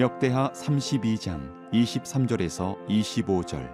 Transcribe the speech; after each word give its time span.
역대하 0.00 0.50
32장 0.52 1.70
23절에서 1.74 2.74
25절. 2.88 3.70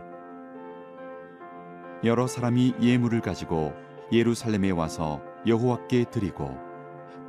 여러 2.02 2.26
사람이 2.26 2.74
예물을 2.80 3.20
가지고 3.20 3.72
예루살렘에 4.10 4.72
와서 4.72 5.22
여호와께 5.46 6.06
드리고 6.10 6.58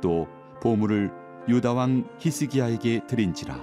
또 0.00 0.26
보물을 0.60 1.12
유다 1.48 1.74
왕 1.74 2.08
히스기야에게 2.18 3.06
드린지라. 3.06 3.54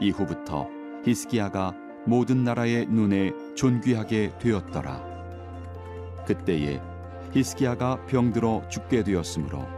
이후부터 0.00 0.66
히스기야가 1.04 1.74
모든 2.06 2.42
나라의 2.42 2.86
눈에 2.86 3.32
존귀하게 3.54 4.38
되었더라. 4.38 5.04
그때에 6.26 6.80
히스기야가 7.32 8.06
병들어 8.06 8.66
죽게 8.70 9.04
되었으므로 9.04 9.68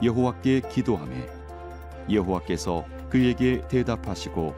여호와께 0.00 0.60
기도하매 0.70 1.26
여호와께서 2.08 2.84
그에게 3.08 3.66
대답하시고 3.68 4.54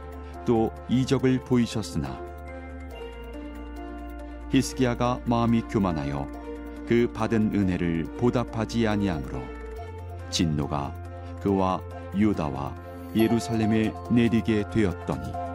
또 0.47 0.73
이적을 0.89 1.45
보이셨으나 1.45 2.20
히스기야가 4.51 5.20
마음이 5.25 5.62
교만하여 5.62 6.27
그 6.87 7.11
받은 7.12 7.55
은혜를 7.55 8.05
보답하지 8.19 8.89
아니하므로 8.89 9.42
진노가 10.31 10.95
그와 11.42 11.81
유다와 12.17 12.75
예루살렘에 13.14 13.92
내리게 14.11 14.65
되었더니 14.70 15.47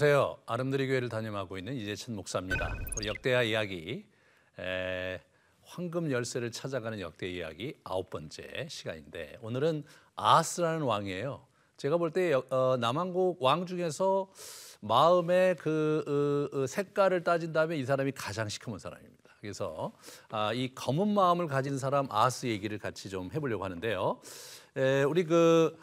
안녕하세요. 0.00 0.38
아름드리 0.46 0.86
교회를 0.86 1.08
담임하고 1.08 1.58
있는 1.58 1.74
이재천 1.74 2.14
목사입니다. 2.14 2.72
우리 2.96 3.08
역대하 3.08 3.42
이야기 3.42 4.06
에, 4.56 5.20
황금 5.64 6.12
열쇠를 6.12 6.52
찾아가는 6.52 7.00
역대 7.00 7.28
이야기 7.28 7.74
아홉 7.82 8.08
번째 8.08 8.68
시간인데 8.70 9.38
오늘은 9.42 9.82
아하스라는 10.14 10.82
왕이에요. 10.82 11.44
제가 11.78 11.96
볼때 11.96 12.32
어, 12.32 12.76
남한국 12.78 13.42
왕 13.42 13.66
중에서 13.66 14.30
마음의 14.82 15.56
그 15.56 16.64
색깔을 16.68 17.24
따진다면 17.24 17.76
이 17.76 17.84
사람이 17.84 18.12
가장 18.12 18.48
시커먼 18.48 18.78
사람입니다. 18.78 19.34
그래서 19.40 19.92
아, 20.30 20.52
이 20.52 20.72
검은 20.76 21.08
마음을 21.08 21.48
가진 21.48 21.76
사람 21.76 22.06
아하스 22.08 22.46
얘기를 22.46 22.78
같이 22.78 23.10
좀 23.10 23.30
해보려고 23.34 23.64
하는데요. 23.64 24.20
에, 24.76 25.02
우리 25.02 25.24
그 25.24 25.76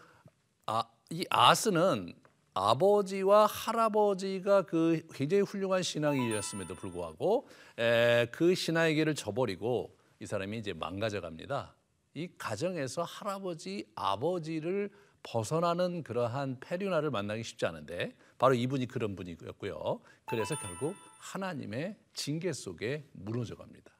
아, 0.67 0.85
이 1.09 1.25
아하스는 1.29 2.13
아버지와 2.55 3.47
할아버지가 3.47 4.63
그 4.63 5.05
굉장히 5.13 5.43
훌륭한 5.43 5.83
신앙이었음에도 5.83 6.73
불구하고 6.73 7.47
에, 7.77 8.27
그 8.31 8.55
신앙의 8.55 8.95
길을 8.95 9.13
저버리고 9.13 9.97
이 10.21 10.25
사람이 10.25 10.57
이제 10.57 10.71
망가져갑니다. 10.71 11.75
이 12.13 12.29
가정에서 12.37 13.03
할아버지, 13.03 13.85
아버지를 13.93 14.89
벗어나는 15.21 16.03
그러한 16.03 16.61
페류나를 16.61 17.11
만나기 17.11 17.43
쉽지 17.43 17.65
않은데 17.65 18.15
바로 18.37 18.53
이분이 18.53 18.85
그런 18.85 19.17
분이었고요. 19.17 19.99
그래서 20.25 20.55
결국 20.55 20.95
하나님의 21.19 21.97
징계 22.13 22.53
속에 22.53 23.05
무너져 23.11 23.55
갑니다. 23.55 23.91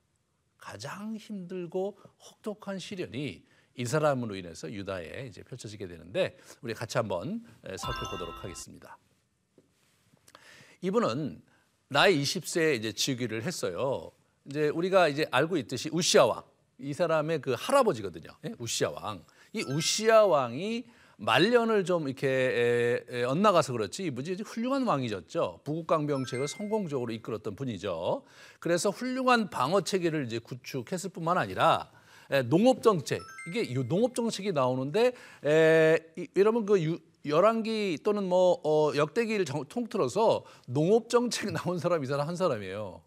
가장 0.58 1.18
힘들고 1.18 2.00
혹독한 2.20 2.80
시련이 2.80 3.44
이 3.76 3.86
사람으로 3.86 4.36
인해서 4.36 4.72
유다에 4.72 5.28
이제 5.28 5.44
펼쳐지게 5.44 5.88
되는데 5.88 6.38
우리 6.62 6.74
같이 6.74 6.98
한번 6.98 7.44
살펴보도록 7.78 8.44
하겠습니다. 8.44 8.98
이분은 10.82 11.42
나이 11.90 12.22
20세에 12.22 12.76
이제 12.76 12.92
즉위를 12.92 13.44
했어요. 13.44 14.12
이제 14.46 14.70
우리가 14.70 15.08
이제 15.08 15.26
알고 15.32 15.58
있듯이 15.58 15.90
우시아 15.92 16.26
왕, 16.26 16.44
이 16.78 16.94
사람의 16.94 17.42
그 17.42 17.56
할아버지거든요. 17.58 18.30
예? 18.46 18.54
우시아 18.60 18.92
왕. 18.92 19.26
이 19.54 19.64
우시아 19.64 20.26
왕이 20.26 20.86
말년을 21.18 21.86
좀 21.86 22.08
이렇게 22.08 23.06
엇나가서 23.28 23.72
그렇지 23.72 24.04
이분이 24.06 24.36
훌륭한 24.46 24.86
왕이셨죠. 24.86 25.62
부국강병책을 25.64 26.48
성공적으로 26.48 27.14
이끌었던 27.14 27.56
분이죠. 27.56 28.26
그래서 28.60 28.90
훌륭한 28.90 29.50
방어 29.50 29.82
체계를 29.82 30.26
이제 30.26 30.40
구축했을 30.40 31.12
뿐만 31.12 31.38
아니라 31.38 31.90
농업 32.48 32.82
정책 32.82 33.22
이게 33.48 33.74
농업 33.88 34.16
정책이 34.16 34.52
나오는데 34.52 35.14
에, 35.46 36.00
여러분 36.36 36.66
그 36.66 36.82
유, 36.82 37.00
열왕기 37.26 38.00
또는 38.04 38.24
뭐 38.24 38.60
어, 38.64 38.96
역대기를 38.96 39.46
정, 39.46 39.66
통틀어서 39.66 40.44
농업 40.68 41.10
정책 41.10 41.52
나온 41.54 41.80
사람 41.80 42.04
이 42.04 42.08
사람 42.08 42.28
한 42.28 42.36
사람이에요. 42.36 43.02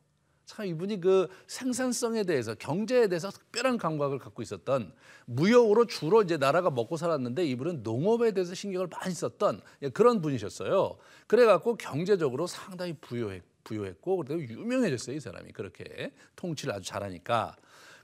참 0.49 0.65
이분이 0.65 1.03
그 1.03 1.29
생산성에 1.47 2.25
대해서 2.25 2.55
경제에 2.55 3.09
대해서 3.09 3.31
특별한 3.31 3.77
감각을 3.77 4.19
갖고 4.19 4.41
있었던 4.41 4.95
무역으로 5.27 5.85
주로 5.85 6.23
이제 6.23 6.39
나라가 6.39 6.71
먹고 6.71 6.97
살았는데 6.97 7.45
이분은 7.45 7.83
농업에 7.83 8.33
대해서 8.33 8.55
신경을 8.55 8.89
많이 8.89 9.13
썼던 9.13 9.61
그런 9.93 10.23
분이셨어요. 10.23 10.97
그래갖고 11.27 11.77
경제적으로 11.77 12.47
상당히 12.47 12.95
부유했, 12.95 13.43
부유했고 13.63 14.25
그리고 14.27 14.43
유명해졌어요 14.43 15.17
이 15.17 15.21
사람이 15.21 15.53
그렇게 15.53 16.13
통치를 16.35 16.73
아주 16.73 16.89
잘하니까. 16.89 17.55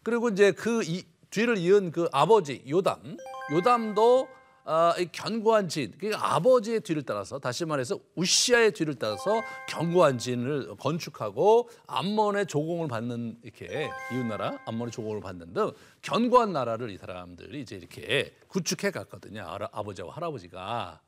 그리고 0.04 0.28
이제 0.28 0.52
그 0.52 0.82
이, 0.84 1.02
뒤를 1.30 1.58
이은 1.58 1.90
그 1.90 2.08
아버지 2.12 2.62
요담, 2.68 3.16
요담도 3.50 4.28
어, 4.66 4.94
견고한 5.12 5.68
진, 5.68 5.92
그러니까 5.98 6.34
아버지의 6.36 6.80
뒤를 6.80 7.02
따라서 7.02 7.38
다시 7.38 7.66
말해서 7.66 7.98
우시아의 8.14 8.72
뒤를 8.72 8.94
따라서 8.94 9.42
견고한 9.68 10.16
진을 10.16 10.76
건축하고 10.76 11.68
암몬의 11.86 12.46
조공을 12.46 12.88
받는 12.88 13.40
이렇게 13.42 13.90
이웃 14.12 14.24
나라 14.24 14.58
암몬의 14.64 14.90
조공을 14.90 15.20
받는 15.20 15.52
등 15.52 15.72
견고한 16.00 16.52
나라를 16.54 16.90
이 16.90 16.96
사람들이 16.96 17.60
이제 17.60 17.76
이렇게 17.76 18.34
구축해 18.48 18.90
갔거든요. 18.90 19.44
아버지와 19.72 20.14
할아버지가. 20.14 21.00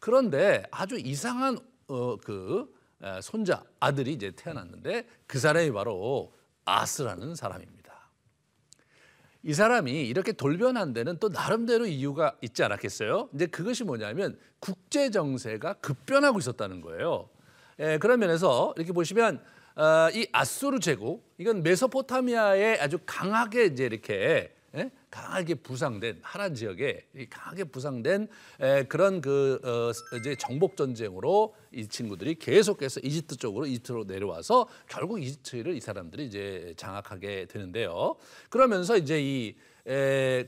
그런데 0.00 0.64
아주 0.72 0.98
이상한 0.98 1.58
어, 1.86 2.16
그 2.16 2.74
손자 3.22 3.62
아들이 3.78 4.14
이제 4.14 4.32
태어났는데 4.32 5.06
그 5.28 5.38
사람이 5.38 5.70
바로 5.70 6.32
아스라는 6.64 7.36
사람입니다. 7.36 7.75
이 9.46 9.54
사람이 9.54 10.08
이렇게 10.08 10.32
돌변한 10.32 10.92
데는 10.92 11.18
또 11.20 11.28
나름대로 11.28 11.86
이유가 11.86 12.34
있지 12.42 12.64
않았겠어요? 12.64 13.28
근데 13.28 13.46
그것이 13.46 13.84
뭐냐면 13.84 14.36
국제 14.58 15.08
정세가 15.08 15.74
급변하고 15.74 16.40
있었다는 16.40 16.80
거예요. 16.80 17.28
예, 17.78 17.98
그런 17.98 18.18
면에서 18.18 18.74
이렇게 18.76 18.92
보시면 18.92 19.40
어, 19.76 20.08
이 20.12 20.26
아수르 20.32 20.80
제국 20.80 21.32
이건 21.38 21.62
메소포타미아에 21.62 22.80
아주 22.80 22.98
강하게 23.06 23.66
이제 23.66 23.84
이렇게 23.84 24.14
예? 24.14 24.55
강하게 25.16 25.54
부상된 25.54 26.18
하란 26.20 26.54
지역에 26.54 27.06
강하게 27.30 27.64
부상된 27.64 28.28
에, 28.60 28.84
그런 28.84 29.22
그 29.22 29.58
어, 29.64 30.18
이제 30.18 30.36
정복 30.36 30.76
전쟁으로 30.76 31.54
이 31.72 31.88
친구들이 31.88 32.34
계속해서 32.34 33.00
이집트 33.00 33.36
쪽으로 33.38 33.64
이집트로 33.64 34.04
내려와서 34.04 34.68
결국 34.86 35.22
이집트를 35.22 35.74
이 35.74 35.80
사람들이 35.80 36.26
이제 36.26 36.74
장악하게 36.76 37.46
되는데요. 37.46 38.16
그러면서 38.50 38.98
이제 38.98 39.18
이 39.22 39.54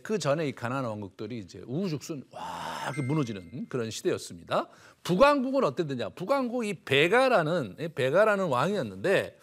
그 0.02 0.18
전에 0.18 0.48
이 0.48 0.52
가나안 0.52 0.84
왕국들이 0.84 1.38
이제 1.38 1.62
우후죽순 1.66 2.24
와 2.32 2.82
이렇게 2.86 3.02
무너지는 3.02 3.66
그런 3.68 3.88
시대였습니다. 3.90 4.68
북왕국은 5.04 5.62
어땠느냐? 5.62 6.08
북왕국 6.10 6.66
이 6.66 6.74
베가라는 6.84 7.76
베가라는 7.94 8.46
왕이었는데 8.46 9.38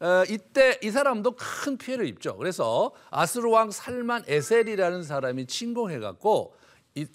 어, 0.00 0.22
이때 0.28 0.78
이 0.82 0.90
사람도 0.90 1.34
큰 1.36 1.78
피해를 1.78 2.06
입죠. 2.06 2.36
그래서 2.36 2.92
아스루 3.10 3.50
왕 3.50 3.70
살만 3.70 4.24
에셀이라는 4.28 5.02
사람이 5.02 5.46
침공해갖고 5.46 6.54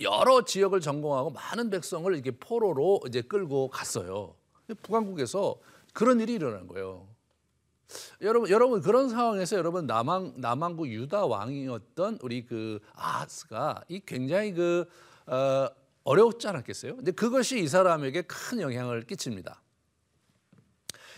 여러 0.01 0.43
지역을 0.43 0.81
점공하고 0.81 1.29
많은 1.29 1.69
백성을 1.69 2.11
이렇게 2.11 2.31
포로로 2.31 3.01
이제 3.07 3.21
끌고 3.21 3.69
갔어요. 3.69 4.35
북한국에서 4.81 5.55
그런 5.93 6.19
일이 6.19 6.33
일어난 6.33 6.67
거예요. 6.67 7.07
여러분, 8.21 8.49
여러분 8.49 8.81
그런 8.81 9.09
상황에서 9.09 9.55
여러분 9.55 9.85
남한 9.85 10.35
남한국 10.37 10.87
유다 10.87 11.25
왕이었던 11.25 12.19
우리 12.21 12.45
그 12.45 12.79
아하스가 12.93 13.83
이 13.87 14.01
굉장히 14.05 14.53
그 14.53 14.85
어, 15.27 15.67
어려웠지 16.03 16.47
않았겠어요? 16.47 16.97
근데 16.97 17.11
그것이 17.11 17.59
이 17.59 17.67
사람에게 17.67 18.23
큰 18.23 18.61
영향을 18.61 19.03
끼칩니다. 19.03 19.61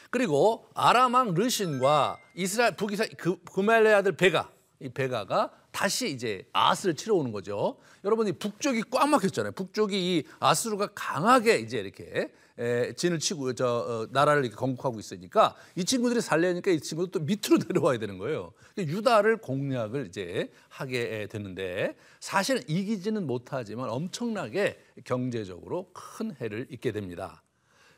그리고 0.09 0.67
아람왕 0.75 1.33
르신과 1.33 2.19
이스라엘 2.35 2.75
북이스라엘 2.75 3.11
그, 3.17 3.37
구멜레 3.43 3.93
아들 3.93 4.15
베가 4.15 4.49
이 4.79 4.89
베가가 4.89 5.51
다시 5.71 6.09
이제 6.09 6.47
아스를 6.53 6.95
치러 6.95 7.15
오는 7.15 7.31
거죠. 7.31 7.77
여러분이 8.03 8.33
북쪽이 8.33 8.83
꽉 8.91 9.09
막혔잖아요. 9.09 9.51
북쪽이 9.53 9.97
이 9.97 10.23
아스루가 10.39 10.87
강하게 10.95 11.57
이제 11.57 11.79
이렇게 11.79 12.31
에, 12.57 12.93
진을 12.93 13.19
치고 13.19 13.53
저 13.53 13.67
어, 13.67 14.07
나라를 14.11 14.43
이렇게 14.43 14.55
건국하고 14.55 14.99
있으니까 14.99 15.55
이 15.75 15.83
친구들이 15.83 16.21
살려니까 16.21 16.71
이 16.71 16.79
친구도 16.79 17.19
또 17.19 17.25
밑으로 17.25 17.59
내려와야 17.67 17.99
되는 17.99 18.17
거예요. 18.17 18.53
유다를 18.77 19.37
공략을 19.37 20.07
이제 20.07 20.49
하게 20.69 21.27
되는데 21.27 21.95
사실 22.19 22.61
이기지는 22.67 23.27
못하지만 23.27 23.89
엄청나게 23.89 24.79
경제적으로 25.03 25.89
큰 25.93 26.33
해를 26.39 26.67
입게 26.69 26.91
됩니다. 26.91 27.43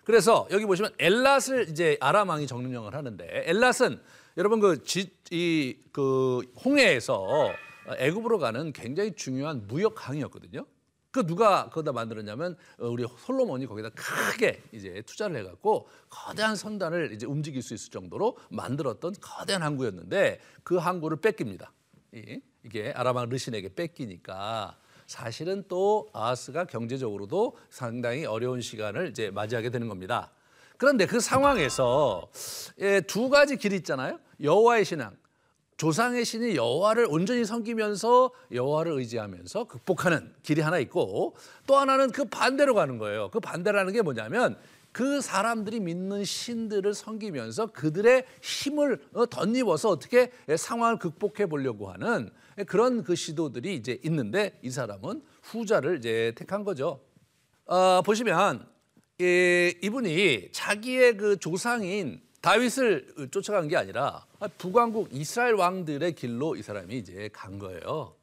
그래서 0.04 0.48
여기 0.52 0.66
보시면 0.66 0.94
엘랏을 0.94 1.70
이제 1.70 1.98
아람왕이 2.00 2.48
정령을 2.48 2.96
하는데 2.96 3.46
엘랏은 3.48 4.00
여러분 4.38 4.60
그이그 4.60 5.82
그 5.92 6.54
홍해에서 6.64 7.52
애굽으로 7.98 8.40
가는 8.40 8.72
굉장히 8.74 9.14
중요한 9.14 9.68
무역 9.68 9.96
강이었거든요. 9.96 10.66
그 11.18 11.26
누가 11.26 11.68
거기다 11.70 11.94
만들었냐면 11.94 12.56
어, 12.80 12.88
우리 12.88 13.04
솔로몬이 13.26 13.66
거기다 13.66 13.90
크게 13.90 14.62
이제 14.72 15.02
투자를 15.08 15.38
해갖고 15.38 15.88
거대한 16.12 16.56
선단을 16.56 17.12
이제 17.12 17.26
움직일 17.26 17.64
수 17.64 17.74
있을 17.74 17.90
정도로 17.90 18.38
만들었던 18.52 19.16
거대한 19.20 19.64
항구였는데 19.64 20.40
그 20.64 20.76
항구를 20.78 21.18
뺏깁니다. 21.18 21.74
이게 22.64 22.94
아람왕 22.96 23.30
르신에게 23.30 23.74
뺏기니까 23.74 24.78
사실은 25.08 25.64
또 25.68 26.08
아하스가 26.14 26.66
경제적으로도 26.66 27.58
상당히 27.72 28.26
어려운 28.26 28.62
시간을 28.62 29.10
이제 29.10 29.32
맞이하게 29.32 29.72
되는 29.72 29.88
겁니다. 29.88 30.32
그런데 30.78 31.08
그 31.08 31.20
상황에서 31.20 32.30
예, 32.80 33.02
두 33.02 33.30
가지 33.30 33.58
길이 33.58 33.78
있잖아요. 33.78 34.20
여호와의 34.40 34.86
신앙, 34.86 35.18
조상의 35.78 36.26
신이 36.26 36.56
여호와를 36.56 37.08
온전히 37.10 37.46
섬기면서 37.46 38.32
여호와를 38.52 38.94
의지하면서 38.94 39.66
극복하는 39.66 40.34
길이 40.42 40.62
하나 40.62 40.80
있고 40.80 41.36
또 41.68 41.78
하나는 41.78 42.12
그 42.12 42.26
반대로 42.26 42.74
가는 42.74 42.98
거예요. 42.98 43.30
그 43.30 43.40
반대라는 43.40 43.94
게 43.94 44.02
뭐냐면 44.02 44.58
그 44.92 45.22
사람들이 45.22 45.80
믿는 45.80 46.24
신들을 46.24 46.92
섬기면서 46.96 47.68
그들의 47.68 48.26
힘을 48.42 49.00
어, 49.14 49.28
덧입어서 49.28 49.90
어떻게 49.90 50.32
상황을 50.56 50.98
극복해 50.98 51.46
보려고 51.46 51.92
하는 51.92 52.32
그런 52.66 53.04
그 53.04 53.14
시도들이 53.14 53.76
이제 53.76 54.00
있는데 54.04 54.58
이 54.64 54.72
사람은 54.72 55.22
후자를 55.44 56.00
이제 56.00 56.34
택한 56.36 56.64
거죠. 56.64 57.02
어, 57.66 58.02
보시면 58.02 58.68
이, 59.20 59.76
이분이 59.84 60.50
자기의 60.52 61.18
그 61.18 61.38
조상인 61.38 62.22
다윗을 62.48 63.28
쫓아간 63.30 63.68
게 63.68 63.76
아니라 63.76 64.26
북왕국 64.58 65.10
이스라엘 65.12 65.56
왕들의 65.56 66.14
길로 66.16 66.56
이 66.56 66.62
사람이 66.62 66.98
이제 66.98 67.30
간 67.34 67.60
거예요. 67.60 68.16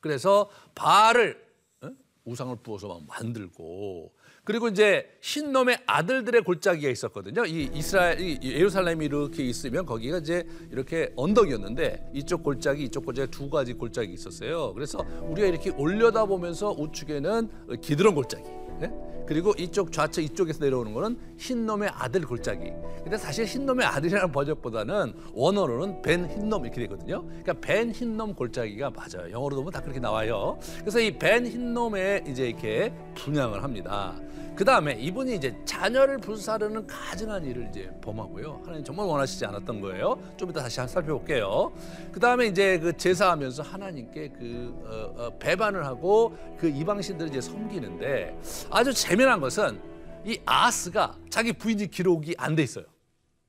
그래서 0.00 0.50
바알을 0.74 1.40
어? 1.82 1.90
우상을 2.24 2.56
부어서 2.64 2.88
막 2.88 3.02
만들고 3.06 4.12
그리고 4.42 4.66
이제 4.66 5.08
흰놈의 5.22 5.82
아들들의 5.86 6.42
골짜기가 6.42 6.90
있었거든요. 6.90 7.46
이 7.46 7.70
이스라엘 7.72 8.18
이 8.18 8.40
예루살렘이 8.42 9.04
이렇게 9.04 9.44
있으면 9.44 9.86
거기가 9.86 10.18
이제 10.18 10.44
이렇게 10.72 11.12
언덕이었는데 11.14 12.10
이쪽 12.14 12.42
골짜기 12.42 12.82
이쪽 12.82 13.04
골짜기 13.04 13.30
두 13.30 13.48
가지 13.48 13.74
골짜기 13.74 14.12
있었어요. 14.12 14.74
그래서 14.74 15.06
우리가 15.22 15.46
이렇게 15.46 15.70
올려다 15.70 16.24
보면서 16.24 16.72
우측에는 16.72 17.80
기드론 17.80 18.16
골짜기. 18.16 18.67
네? 18.80 18.92
그리고 19.26 19.52
이쪽 19.58 19.92
좌측 19.92 20.24
이쪽에서 20.24 20.64
내려오는 20.64 20.94
거는 20.94 21.18
흰놈의 21.36 21.90
아들 21.92 22.22
골짜기. 22.22 22.72
근데 23.04 23.18
사실 23.18 23.44
흰놈의 23.44 23.84
아들이라는 23.86 24.32
번역보다는 24.32 25.12
원어로는 25.34 26.00
벤 26.00 26.26
흰놈 26.30 26.64
이렇게 26.64 26.80
되거든요. 26.82 27.24
그러니까 27.26 27.52
벤 27.54 27.90
흰놈 27.92 28.34
골짜기가 28.34 28.90
맞아요. 28.90 29.30
영어로 29.30 29.56
보면 29.56 29.70
다 29.72 29.82
그렇게 29.82 30.00
나와요. 30.00 30.58
그래서 30.80 30.98
이 31.00 31.10
벤 31.18 31.46
흰놈에 31.46 32.24
이제 32.26 32.48
이렇게 32.48 32.92
분양을 33.16 33.62
합니다. 33.62 34.18
그 34.58 34.64
다음에 34.64 34.94
이분이 34.94 35.36
이제 35.36 35.56
자녀를 35.64 36.18
불사르는 36.18 36.88
가증한 36.88 37.44
일을 37.44 37.68
이제 37.70 37.88
범하고요. 38.00 38.62
하나님 38.64 38.82
정말 38.82 39.06
원하시지 39.06 39.46
않았던 39.46 39.80
거예요. 39.80 40.20
좀 40.36 40.50
이따 40.50 40.60
다시 40.60 40.74
살펴볼게요. 40.84 41.72
그 42.10 42.18
다음에 42.18 42.46
이제 42.46 42.76
그 42.80 42.96
제사하면서 42.96 43.62
하나님께 43.62 44.30
그 44.30 44.74
어, 44.84 45.26
어, 45.26 45.38
배반을 45.38 45.86
하고 45.86 46.36
그 46.58 46.68
이방신들을 46.68 47.30
이제 47.30 47.40
섬기는데 47.40 48.36
아주 48.68 48.92
재미난 48.92 49.40
것은 49.40 49.80
이 50.24 50.40
아스가 50.44 51.16
자기 51.30 51.52
부인이 51.52 51.86
기록이 51.86 52.34
안 52.36 52.56
돼 52.56 52.64
있어요. 52.64 52.86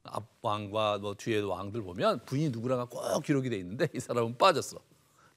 앞왕과 0.03 0.99
뭐 0.99 1.15
뒤에 1.15 1.39
왕들 1.39 1.81
보면 1.81 2.23
부인이 2.25 2.49
누구랑가 2.51 2.85
꼭 2.85 3.23
기록이 3.23 3.49
돼 3.49 3.57
있는데 3.57 3.87
이 3.95 3.99
사람은 3.99 4.37
빠졌어. 4.37 4.77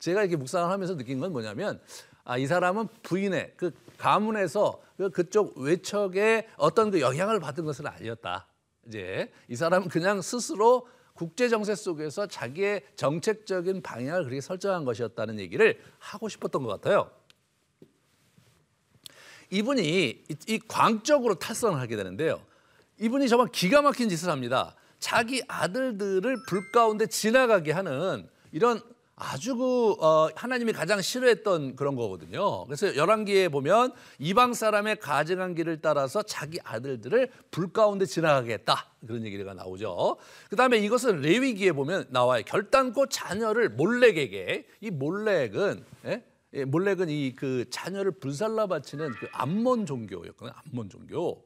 제가 0.01 0.21
이렇게 0.21 0.37
묵상을 0.37 0.71
하면서 0.71 0.99
느낀 0.99 1.19
건 1.19 1.33
뭐냐면 1.33 1.81
아, 2.25 2.39
이 2.39 2.47
사람은 2.47 2.89
부인의 3.03 3.55
그 3.57 3.73
가문에서 3.99 4.81
그 4.97 5.11
그쪽 5.11 5.59
외척에 5.59 6.49
어떤 6.57 6.91
그 6.91 7.01
영향을 7.01 7.41
받은 7.41 7.65
것은 7.65 7.87
아니었다. 7.87 8.47
이제 8.87 9.33
이 9.49 9.57
사람은 9.57 9.89
그냥 9.89 10.23
스스로 10.23 10.87
국제 11.15 11.49
정세 11.49 11.75
속에서 11.75 12.27
자기의 12.27 12.85
정책적인 12.97 13.83
방향을 13.83 14.25
그렇게 14.25 14.41
설정한 14.41 14.85
것이었다는 14.85 15.39
얘기를 15.41 15.81
하고 15.99 16.29
싶었던 16.29 16.63
것 16.63 16.69
같아요. 16.69 17.11
이분이 19.51 20.25
이 20.47 20.59
광적으로 20.67 21.35
탈선을 21.35 21.79
하게 21.79 21.97
되는데요. 21.97 22.43
이분이 22.99 23.29
정말 23.29 23.49
기가 23.53 23.83
막힌 23.83 24.09
짓을 24.09 24.31
합니다. 24.31 24.75
자기 24.99 25.43
아들들을 25.49 26.45
불 26.49 26.71
가운데 26.73 27.07
지나가게 27.07 27.73
하는 27.73 28.29
이런 28.53 28.81
아주 29.23 29.57
그 29.57 29.93
어, 30.01 30.29
하나님이 30.35 30.73
가장 30.73 31.01
싫어했던 31.01 31.77
그런 31.77 31.95
거거든요. 31.95 32.65
그래서 32.67 32.97
열왕기에 32.97 33.49
보면 33.51 33.93
이방 34.19 34.53
사람의 34.55 34.97
가증한 34.97 35.55
길을 35.55 35.81
따라서 35.81 36.23
자기 36.23 36.59
아들들을 36.65 37.31
불 37.51 37.73
가운데 37.73 38.05
지나가게 38.05 38.55
했다. 38.55 38.89
그런 39.07 39.25
얘기가 39.25 39.55
나오죠. 39.55 40.17
그다음에 40.51 40.79
이것은 40.79 41.21
레위기에 41.21 41.73
보면 41.73 42.07
나와요. 42.11 42.43
결단코 42.45 43.07
자녀를 43.07 43.69
몰렉에게 43.71 44.67
이 44.81 44.91
몰렉은 44.91 45.85
예? 46.07 46.25
예, 46.55 46.65
몰렉은 46.65 47.09
이 47.09 47.33
그 47.37 47.65
자녀를 47.71 48.13
불살라 48.13 48.67
바치는 48.67 49.13
그 49.13 49.29
암몬 49.33 49.87
종교였거든요. 49.87 50.53
암몬 50.67 50.91
종교. 50.91 51.45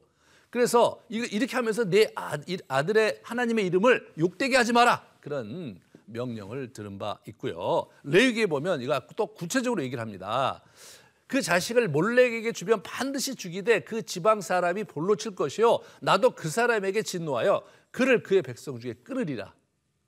그래서 0.49 1.01
이렇게 1.09 1.55
하면서 1.55 1.83
내 1.85 2.11
아, 2.15 2.37
아들의 2.67 3.19
하나님의 3.23 3.67
이름을 3.67 4.13
욕되게 4.17 4.57
하지 4.57 4.73
마라. 4.73 5.05
그런 5.21 5.79
명령을 6.07 6.73
들은 6.73 6.97
바 6.97 7.19
있고요. 7.27 7.87
레위기에 8.03 8.47
보면 8.47 8.81
이거 8.81 8.99
또 9.15 9.27
구체적으로 9.27 9.83
얘기를 9.83 10.01
합니다. 10.01 10.63
그 11.27 11.41
자식을 11.41 11.89
몰렉에게 11.89 12.53
주면 12.53 12.81
반드시 12.83 13.35
죽이되 13.35 13.81
그 13.81 14.01
지방 14.01 14.41
사람이 14.41 14.85
볼로 14.85 15.17
칠 15.17 15.35
것이요 15.35 15.79
나도 16.01 16.31
그 16.31 16.49
사람에게 16.49 17.03
진노하여 17.03 17.63
그를 17.91 18.23
그의 18.23 18.41
백성 18.41 18.79
중에 18.79 18.93
끊으리라. 19.03 19.53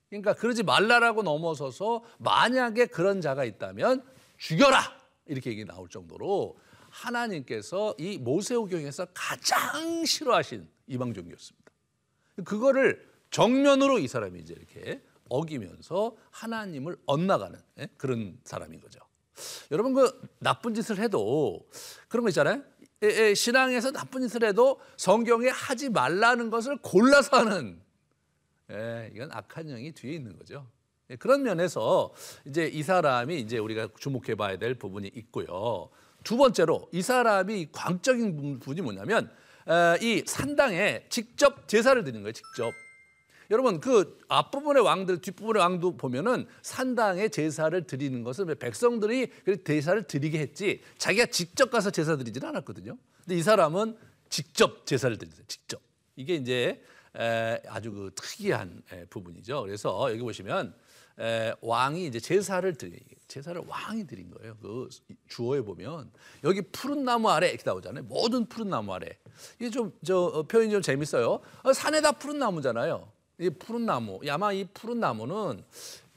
그러니까 0.08 0.34
그러지 0.34 0.62
말라라고 0.62 1.22
넘어서서 1.22 2.02
만약에 2.18 2.86
그런 2.86 3.20
자가 3.20 3.44
있다면 3.44 4.02
죽여라 4.38 4.80
이렇게 5.26 5.50
얘기 5.50 5.64
나올 5.64 5.88
정도로 5.88 6.58
하나님께서 6.88 7.94
이 7.98 8.18
모세오경에서 8.18 9.06
가장 9.14 10.04
싫어하신 10.04 10.68
이방 10.88 11.14
종교였습니다. 11.14 11.70
그거를 12.44 13.08
정면으로 13.30 13.98
이 13.98 14.08
사람이 14.08 14.40
이제 14.40 14.54
이렇게 14.56 15.00
어기면서 15.30 16.14
하나님을 16.30 16.98
엇나가는 17.06 17.58
예? 17.78 17.88
그런 17.96 18.38
사람인 18.44 18.80
거죠. 18.80 19.00
여러분 19.70 19.94
그 19.94 20.28
나쁜 20.38 20.74
짓을 20.74 20.98
해도 20.98 21.66
그런 22.08 22.24
거 22.24 22.28
있잖아요. 22.28 22.62
신앙에서 23.34 23.92
나쁜 23.92 24.20
짓을 24.20 24.44
해도 24.44 24.78
성경에 24.98 25.48
하지 25.48 25.88
말라는 25.88 26.50
것을 26.50 26.76
골라서 26.82 27.38
하는 27.38 27.80
예, 28.70 29.10
이건 29.14 29.30
악한 29.32 29.68
영이 29.68 29.92
뒤에 29.92 30.12
있는 30.12 30.36
거죠. 30.36 30.66
예, 31.08 31.16
그런 31.16 31.42
면에서 31.42 32.12
이제 32.44 32.66
이 32.66 32.82
사람이 32.82 33.40
이제 33.40 33.56
우리가 33.56 33.88
주목해 33.98 34.34
봐야 34.34 34.58
될 34.58 34.74
부분이 34.74 35.10
있고요. 35.14 35.88
두 36.22 36.36
번째로 36.36 36.88
이 36.92 37.00
사람이 37.00 37.70
광적인 37.72 38.58
부분이 38.58 38.82
뭐냐면 38.82 39.30
이 40.02 40.22
산당에 40.26 41.06
직접 41.08 41.66
제사를 41.66 42.04
드리는 42.04 42.22
거예요. 42.22 42.32
직접. 42.32 42.72
여러분 43.50 43.80
그 43.80 44.18
앞부분의 44.28 44.82
왕들 44.82 45.20
뒷부분의 45.20 45.60
왕도 45.60 45.96
보면은 45.96 46.46
산당에 46.62 47.28
제사를 47.28 47.86
드리는 47.86 48.22
것은 48.22 48.58
백성들이 48.58 49.32
제사를 49.64 50.02
드리게 50.04 50.38
했지 50.38 50.80
자기가 50.98 51.26
직접 51.26 51.70
가서 51.70 51.90
제사 51.90 52.16
드리지는 52.16 52.48
않았거든요. 52.48 52.96
근데 53.24 53.36
이 53.36 53.42
사람은 53.42 53.96
직접 54.28 54.86
제사를 54.86 55.16
드리세요. 55.18 55.44
직접. 55.48 55.80
이게 56.14 56.36
이제 56.36 56.82
아주 57.68 57.92
그 57.92 58.12
특이한 58.14 58.82
부분이죠. 59.10 59.62
그래서 59.62 60.08
여기 60.10 60.20
보시면 60.20 60.72
왕이 61.60 62.06
이제 62.06 62.20
제사를 62.20 62.72
드리 62.74 63.00
제사를 63.26 63.60
왕이 63.66 64.06
드린 64.06 64.30
거예요. 64.30 64.56
그 64.60 64.88
주어에 65.28 65.60
보면 65.60 66.10
여기 66.44 66.62
푸른 66.62 67.04
나무 67.04 67.28
아래 67.30 67.48
이렇게 67.48 67.62
나오잖아요. 67.64 68.04
모든 68.04 68.46
푸른 68.46 68.70
나무 68.70 68.92
아래. 68.92 69.18
이게 69.58 69.70
좀저 69.70 70.16
어, 70.16 70.42
표현이 70.44 70.70
좀 70.70 70.82
재밌어요. 70.82 71.40
어, 71.62 71.72
산에다 71.72 72.12
푸른 72.12 72.38
나무잖아요. 72.38 73.10
이 73.40 73.48
푸른 73.48 73.86
나무, 73.86 74.20
아마 74.28 74.52
이 74.52 74.64
푸른 74.74 75.00
나무는 75.00 75.64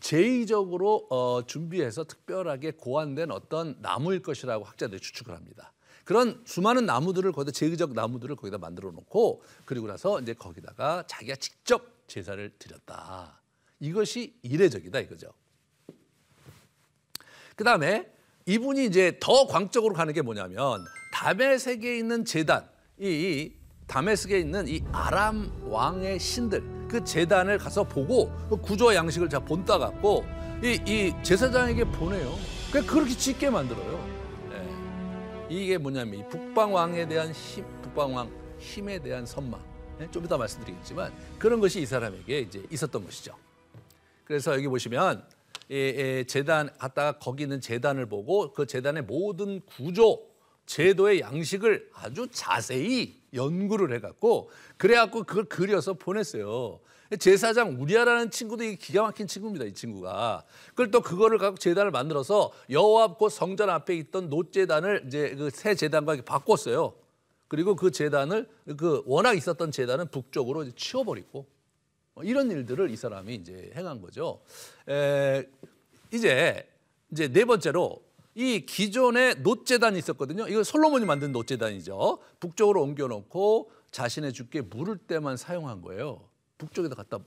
제의적으로 0.02 1.08
어, 1.10 1.46
준비해서 1.46 2.04
특별하게 2.04 2.72
고안된 2.72 3.32
어떤 3.32 3.78
나무일 3.80 4.22
것이라고 4.22 4.66
학자들이 4.66 5.00
추측을 5.00 5.34
합니다. 5.34 5.72
그런 6.04 6.44
수많은 6.46 6.86
나무들을 6.86 7.32
거기다 7.32 7.54
제의적 7.54 7.94
나무들을 7.94 8.36
거기다 8.36 8.58
만들어 8.58 8.92
놓고 8.92 9.42
그리고 9.64 9.88
나서 9.88 10.20
이제 10.20 10.34
거기다가 10.34 11.06
자기가 11.08 11.38
직접 11.38 12.08
제사를 12.08 12.54
드렸다. 12.60 13.40
이것이 13.80 14.38
이례적이다 14.42 15.00
이거죠. 15.00 15.32
그 17.56 17.64
다음에 17.64 18.12
이분이 18.46 18.86
이제 18.86 19.18
더 19.22 19.48
광적으로 19.48 19.94
가는 19.94 20.14
게 20.14 20.22
뭐냐면 20.22 20.84
다메섹에 21.14 21.98
있는 21.98 22.26
제단, 22.26 22.70
이 23.00 23.54
다메섹에 23.88 24.40
있는 24.40 24.68
이 24.68 24.82
아람 24.92 25.52
왕의 25.66 26.20
신들 26.20 26.88
그 26.88 27.04
제단을 27.04 27.58
가서 27.58 27.84
보고 27.84 28.32
그 28.50 28.58
구조 28.58 28.94
양식을 28.94 29.30
자 29.30 29.40
본따 29.40 29.78
갖고 29.78 30.26
이, 30.64 30.80
이 30.86 31.14
제사장에게 31.24 31.86
보내요. 31.86 32.34
그 32.72 32.86
그렇게 32.86 33.12
짓게 33.12 33.50
만들어요. 33.50 34.08
예. 34.52 35.56
이게 35.56 35.78
뭐냐면 35.78 36.20
이 36.20 36.30
북방 36.30 36.74
왕에 36.74 37.08
대한 37.08 37.32
힘, 37.32 37.66
북방 37.82 38.16
왕 38.16 38.32
힘에 38.60 39.00
대한 39.00 39.26
선망. 39.26 39.62
예? 40.00 40.10
좀 40.10 40.24
이따 40.26 40.38
말씀드리겠지만 40.38 41.12
그런 41.38 41.60
것이 41.60 41.82
이 41.82 41.86
사람에게 41.86 42.40
이제 42.40 42.64
있었던 42.72 43.04
것이죠. 43.04 43.36
그래서 44.24 44.54
여기 44.54 44.68
보시면 44.68 45.24
예, 45.70 46.24
재단 46.26 46.70
갔다가 46.78 47.18
거기 47.18 47.44
있는 47.44 47.60
재단을 47.62 48.06
보고 48.06 48.54
그 48.54 48.66
재단의 48.66 49.04
모든 49.04 49.62
구조, 49.62 50.22
제도의 50.66 51.20
양식을 51.22 51.90
아주 51.94 52.28
자세히 52.32 53.22
연구를 53.34 53.94
해갖고 53.96 54.50
그래갖고 54.78 55.24
그걸 55.24 55.46
그려서 55.46 55.94
보냈어요. 55.94 56.80
제사장 57.20 57.80
우리아라는 57.80 58.32
친구도 58.32 58.64
기가 58.80 59.04
막힌 59.04 59.28
친구입니다. 59.28 59.66
이 59.66 59.74
친구가. 59.74 60.44
그걸 60.70 60.90
또 60.90 61.02
그거를 61.02 61.38
갖고 61.38 61.58
재단을 61.58 61.92
만들어서 61.92 62.52
여호와 62.70 63.16
곧 63.16 63.30
성전 63.30 63.70
앞에 63.70 63.96
있던 63.96 64.30
노재단을 64.30 65.04
이제 65.08 65.36
그 65.36 65.50
새 65.52 65.76
재단과 65.76 66.18
바꿨어요. 66.26 66.96
그리고 67.48 67.76
그 67.76 67.92
재단을 67.92 68.50
그 68.78 69.04
워낙 69.06 69.34
있었던 69.34 69.72
재단은 69.72 70.08
북쪽으로 70.08 70.72
치워버리고 70.72 71.46
뭐 72.16 72.24
이런 72.24 72.50
일들을 72.50 72.90
이 72.90 72.96
사람이 72.96 73.36
이제 73.36 73.72
행한 73.76 74.02
거죠. 74.02 74.42
에, 74.90 75.48
이제 76.12 76.68
이제 77.12 77.28
네 77.28 77.46
번째로 77.46 78.02
이 78.36 78.66
기존에 78.66 79.36
노재단이 79.36 79.98
있었거든요. 80.00 80.48
이거 80.48 80.64
솔로몬이 80.64 81.06
만든 81.06 81.32
노재단이죠. 81.32 82.20
북쪽으로 82.40 82.82
옮겨놓고 82.82 83.72
자신의 83.92 84.34
주께 84.34 84.62
물을 84.62 84.98
때만 84.98 85.38
사용한 85.38 85.82
거예요. 85.82 86.28
북쪽에다 86.58 86.96
갖다 86.96 87.20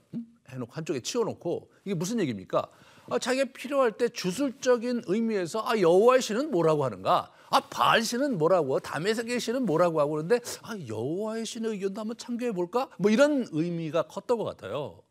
해놓고 0.49 0.71
한쪽에 0.71 0.99
치워놓고 1.01 1.69
이게 1.85 1.93
무슨 1.93 2.19
얘기입니까? 2.19 2.67
아, 3.09 3.19
자기가 3.19 3.51
필요할 3.53 3.93
때 3.93 4.09
주술적인 4.09 5.03
의미에서 5.07 5.63
아 5.65 5.79
여호와의 5.79 6.21
신은 6.21 6.51
뭐라고 6.51 6.83
하는가? 6.83 7.31
아 7.49 7.59
바알 7.61 8.03
신은 8.03 8.37
뭐라고? 8.37 8.79
다메섹의 8.79 9.39
신은 9.39 9.65
뭐라고 9.65 10.01
하고 10.01 10.11
그러는데 10.11 10.41
아 10.63 10.75
여호와의 10.87 11.45
신의 11.45 11.71
의견도 11.71 12.01
한번 12.01 12.17
참고해 12.17 12.51
볼까? 12.51 12.89
뭐 12.97 13.09
이런 13.09 13.47
의미가 13.51 14.03
컸던 14.03 14.37
것 14.37 14.43
같아요. 14.43 15.01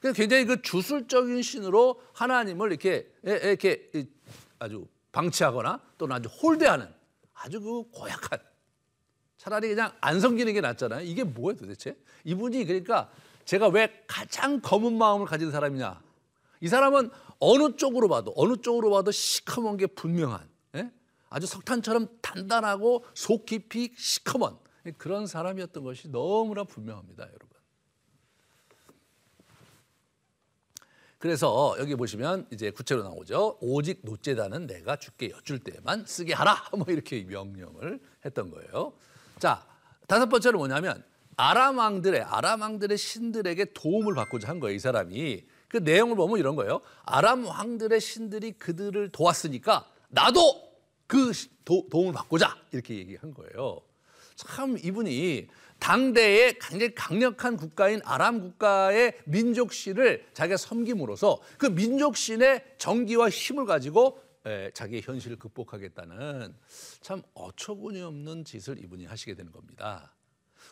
그래서 0.00 0.14
굉장히 0.14 0.44
그 0.44 0.60
주술적인 0.60 1.40
신으로 1.40 2.00
하나님을 2.12 2.70
이렇게 2.70 3.10
이렇게 3.22 3.88
아주 4.58 4.86
방치하거나 5.16 5.80
또는 5.96 6.16
아주 6.16 6.28
홀대하는 6.28 6.86
아주 7.32 7.60
그 7.60 7.84
고약한 7.90 8.38
차라리 9.38 9.68
그냥 9.68 9.92
안 10.00 10.20
섬기는 10.20 10.52
게 10.52 10.60
낫잖아요. 10.60 11.06
이게 11.06 11.24
뭐예요 11.24 11.56
도대체? 11.56 11.96
이분이 12.24 12.66
그러니까 12.66 13.10
제가 13.46 13.68
왜 13.68 14.04
가장 14.06 14.60
검은 14.60 14.98
마음을 14.98 15.26
가진 15.26 15.50
사람이냐? 15.50 16.02
이 16.60 16.68
사람은 16.68 17.10
어느 17.38 17.76
쪽으로 17.76 18.08
봐도 18.08 18.34
어느 18.36 18.56
쪽으로 18.60 18.90
봐도 18.90 19.10
시커먼 19.10 19.78
게 19.78 19.86
분명한 19.86 20.46
예? 20.74 20.90
아주 21.30 21.46
석탄처럼 21.46 22.08
단단하고 22.20 23.04
속 23.14 23.46
깊이 23.46 23.94
시커먼 23.96 24.58
그런 24.98 25.26
사람이었던 25.26 25.82
것이 25.82 26.10
너무나 26.10 26.64
분명합니다, 26.64 27.24
여러분. 27.24 27.48
그래서 31.18 31.74
여기 31.78 31.94
보시면 31.94 32.46
이제 32.52 32.70
구체로 32.70 33.02
나오죠. 33.02 33.58
오직 33.60 34.00
노제단은 34.02 34.66
내가 34.66 34.96
주께 34.96 35.30
여쭐 35.30 35.58
때만 35.60 36.04
쓰게 36.06 36.34
하라. 36.34 36.64
뭐 36.76 36.86
이렇게 36.88 37.22
명령을 37.24 38.00
했던 38.24 38.50
거예요. 38.50 38.92
자, 39.38 39.64
다섯 40.06 40.28
번째는 40.28 40.58
뭐냐면 40.58 41.02
아람 41.36 41.78
왕들의 41.78 42.22
아람 42.22 42.60
왕들의 42.60 42.96
신들에게 42.96 43.72
도움을 43.72 44.14
받고자 44.14 44.48
한 44.48 44.60
거예요. 44.60 44.74
이 44.74 44.78
사람이 44.78 45.44
그 45.68 45.78
내용을 45.78 46.16
보면 46.16 46.38
이런 46.38 46.54
거예요. 46.54 46.80
아람 47.04 47.46
왕들의 47.46 48.00
신들이 48.00 48.52
그들을 48.52 49.10
도왔으니까 49.10 49.90
나도 50.08 50.66
그 51.06 51.32
도, 51.64 51.86
움을 51.92 52.12
받고자 52.12 52.56
이렇게 52.72 52.96
얘기한 52.96 53.32
거예요. 53.34 53.80
참 54.34 54.76
이분이 54.82 55.48
당대의 55.86 56.58
굉장히 56.58 56.92
강력한 56.96 57.56
국가인 57.56 58.00
아람 58.02 58.40
국가의 58.40 59.16
민족신을 59.24 60.26
자기가 60.34 60.56
섬김으로써 60.56 61.38
그 61.58 61.66
민족신의 61.66 62.74
정기와 62.76 63.28
힘을 63.28 63.66
가지고 63.66 64.20
자기의 64.74 65.02
현실을 65.02 65.38
극복하겠다는 65.38 66.56
참 67.02 67.22
어처구니 67.34 68.02
없는 68.02 68.44
짓을 68.44 68.82
이분이 68.82 69.04
하시게 69.04 69.34
되는 69.34 69.52
겁니다. 69.52 70.12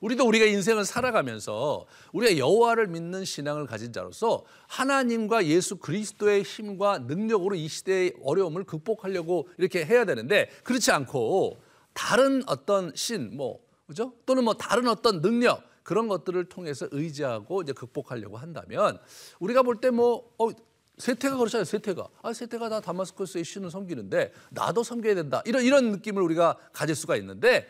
우리도 0.00 0.26
우리가 0.26 0.46
인생을 0.46 0.84
살아가면서 0.84 1.86
우리가 2.12 2.36
여호와를 2.36 2.88
믿는 2.88 3.24
신앙을 3.24 3.66
가진 3.66 3.92
자로서 3.92 4.44
하나님과 4.66 5.46
예수 5.46 5.76
그리스도의 5.76 6.42
힘과 6.42 6.98
능력으로 6.98 7.54
이 7.54 7.68
시대의 7.68 8.14
어려움을 8.20 8.64
극복하려고 8.64 9.48
이렇게 9.58 9.84
해야 9.84 10.04
되는데 10.04 10.50
그렇지 10.64 10.90
않고 10.90 11.62
다른 11.92 12.42
어떤 12.48 12.90
신, 12.96 13.36
뭐 13.36 13.62
그죠? 13.86 14.14
또는 14.26 14.44
뭐 14.44 14.54
다른 14.54 14.88
어떤 14.88 15.20
능력 15.20 15.62
그런 15.82 16.08
것들을 16.08 16.48
통해서 16.48 16.88
의지하고 16.90 17.62
이제 17.62 17.72
극복하려고 17.72 18.38
한다면 18.38 18.98
우리가 19.38 19.62
볼 19.62 19.80
때뭐 19.80 20.34
어, 20.38 20.48
세태가 20.96 21.36
그렇잖아요. 21.36 21.64
세태가 21.64 22.08
아 22.22 22.32
세태가 22.32 22.68
다 22.68 22.80
다마스커스의 22.80 23.44
신을 23.44 23.70
섬기는데 23.70 24.32
나도 24.50 24.82
섬겨야 24.82 25.14
된다. 25.14 25.42
이런 25.44 25.64
이런 25.64 25.90
느낌을 25.92 26.22
우리가 26.22 26.56
가질 26.72 26.94
수가 26.94 27.16
있는데 27.16 27.68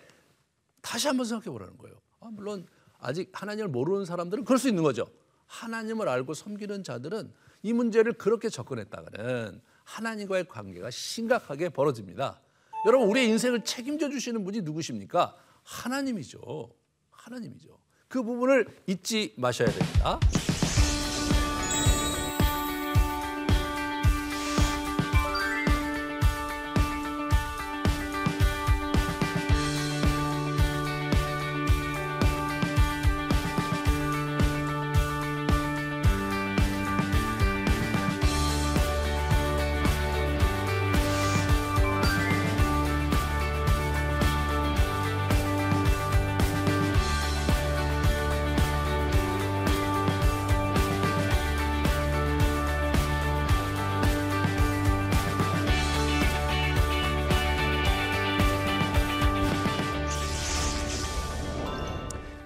다시 0.80 1.09
한번 1.09 1.26
생각해 1.26 1.50
보라는 1.50 1.76
거예요. 1.78 1.97
아, 2.21 2.28
물론 2.30 2.66
아직 2.99 3.30
하나님을 3.33 3.68
모르는 3.68 4.04
사람들은 4.04 4.44
그럴 4.44 4.59
수 4.59 4.68
있는 4.68 4.83
거죠. 4.83 5.06
하나님을 5.47 6.09
알고 6.09 6.35
섬기는 6.35 6.85
자들은 6.85 7.33
이 7.62 7.73
문제를 7.73 8.12
그렇게 8.14 8.49
접근했다가는 8.49 9.61
하나님과의 9.85 10.49
관계가 10.49 10.90
심각하게 10.90 11.71
벌어집니다. 11.71 12.40
여러분 12.87 13.09
우리의 13.09 13.28
인생을 13.28 13.64
책임져 13.64 14.11
주시는 14.11 14.44
분이 14.44 14.61
누구십니까? 14.61 15.35
하나님이죠. 15.64 16.71
하나님이죠. 17.11 17.78
그 18.09 18.23
부분을 18.23 18.66
잊지 18.87 19.35
마셔야 19.37 19.68
됩니다. 19.71 20.21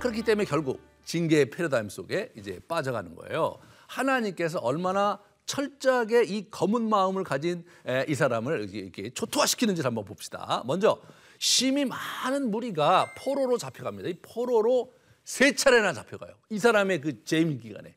그렇기 0.09 0.23
때문에 0.23 0.47
결국 0.47 0.81
징계의 1.05 1.51
패러다임 1.51 1.91
속에 1.91 2.33
이제 2.37 2.61
빠져가는 2.67 3.15
거예요. 3.15 3.59
하나님께서 3.87 4.59
얼마나 4.59 5.19
철저하게 5.45 6.25
이 6.25 6.51
검은 6.51 6.89
마음을 6.89 7.25
가진 7.25 7.65
이 8.07 8.15
사람을 8.15 8.75
이렇게 8.75 9.11
초토화시키는지 9.11 9.83
한번 9.83 10.05
봅시다. 10.05 10.63
먼저 10.67 11.01
심이 11.39 11.85
많은 11.85 12.51
무리가 12.51 13.15
포로로 13.19 13.59
잡혀갑니다. 13.59 14.09
이 14.09 14.15
포로로 14.23 14.95
세 15.25 15.55
차례나 15.55 15.93
잡혀가요. 15.93 16.35
이 16.51 16.59
사람의 16.59 17.01
그 17.01 17.25
재임 17.25 17.59
기간에. 17.59 17.95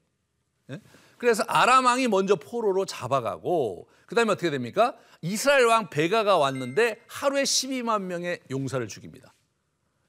예? 0.71 0.81
그래서 1.17 1.43
아람 1.47 1.85
왕이 1.85 2.07
먼저 2.07 2.35
포로로 2.35 2.85
잡아가고 2.85 3.87
그다음에 4.05 4.33
어떻게 4.33 4.49
됩니까? 4.49 4.97
이스라엘 5.21 5.65
왕 5.65 5.89
베가가 5.89 6.37
왔는데 6.37 7.01
하루에 7.07 7.43
12만 7.43 8.01
명의 8.01 8.39
용사를 8.49 8.85
죽입니다. 8.87 9.33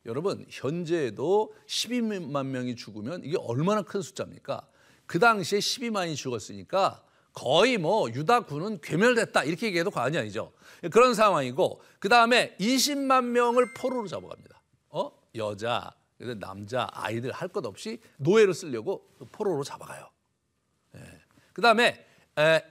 여러분 0.07 0.45
현재에도 0.49 1.55
12만 1.67 2.47
명이 2.47 2.77
죽으면 2.77 3.23
이게 3.25 3.37
얼마나 3.39 3.83
큰 3.83 4.03
숫자입니까? 4.03 4.67
그 5.07 5.19
당시에 5.19 5.59
12만이 5.59 6.17
죽었으니까 6.17 7.05
거의 7.33 7.79
뭐 7.79 8.11
유다군은 8.11 8.81
괴멸됐다 8.81 9.45
이렇게 9.45 9.67
얘기해도 9.67 9.91
과언이 9.91 10.19
아니죠. 10.19 10.53
그런 10.91 11.15
상황이고 11.15 11.81
그 11.99 12.09
다음에 12.09 12.57
20만 12.59 13.25
명을 13.25 13.75
포로로 13.75 14.09
잡아갑니다. 14.09 14.63
어 14.91 15.11
여자, 15.37 15.95
남자, 16.39 16.89
아이들 16.93 17.31
할 17.33 17.49
것 17.49 17.65
없이 17.65 18.01
노예로 18.19 18.53
쓰려고 18.53 19.09
포로로 19.33 19.65
잡아가요. 19.65 20.11
예. 20.97 21.01
그 21.53 21.63
다음에 21.63 22.05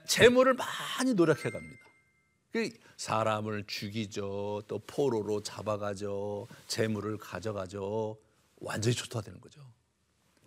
재물을 0.06 0.54
많이 0.54 1.14
노력해 1.14 1.50
갑니다. 1.50 1.82
그 3.02 3.06
사람을 3.06 3.64
죽이죠, 3.66 4.62
또 4.68 4.78
포로로 4.86 5.42
잡아가죠, 5.42 6.46
재물을 6.68 7.18
가져가죠, 7.18 8.16
완전히 8.60 8.94
초토화되는 8.94 9.40
거죠. 9.40 9.60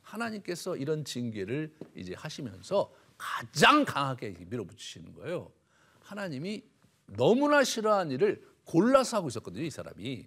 하나님께서 0.02 0.78
이런 0.78 1.04
징계를 1.04 1.76
이제 1.96 2.14
하시면서 2.16 2.94
가장 3.18 3.84
강하게 3.84 4.36
밀어붙이시는 4.48 5.14
거예요. 5.16 5.52
하나님이 6.00 6.64
너무나 7.08 7.62
싫어하는 7.62 8.14
일을 8.14 8.42
골라서 8.64 9.18
하고 9.18 9.28
있었거든요, 9.28 9.66
이 9.66 9.70
사람이. 9.70 10.26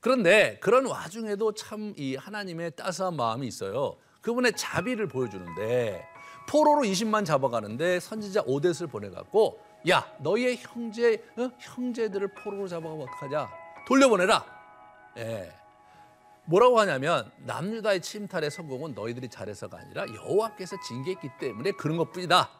그런데 0.00 0.58
그런 0.60 0.86
와중에도 0.86 1.52
참 1.52 1.92
이 1.98 2.16
하나님의 2.16 2.74
따스한 2.74 3.16
마음이 3.16 3.46
있어요. 3.46 3.98
그분의 4.22 4.52
자비를 4.56 5.08
보여주는데 5.08 6.02
포로로 6.48 6.88
20만 6.88 7.26
잡아가는데 7.26 8.00
선지자 8.00 8.44
오댓을 8.46 8.86
보내갖고 8.86 9.67
야 9.88 10.10
너희의 10.18 10.56
형제 10.58 11.22
어? 11.36 11.50
형제들을 11.58 12.28
포로로 12.34 12.66
잡아가면 12.68 13.02
어떡하냐 13.08 13.48
돌려보내라. 13.86 14.44
예. 15.18 15.52
뭐라고 16.44 16.80
하냐면 16.80 17.30
남유다의 17.38 18.00
침탈의 18.00 18.50
성공은 18.50 18.94
너희들이 18.94 19.28
잘해서가 19.28 19.78
아니라 19.78 20.06
여호와께서 20.14 20.76
징계했기 20.80 21.28
때문에 21.38 21.72
그런 21.72 21.96
것뿐이다. 21.98 22.50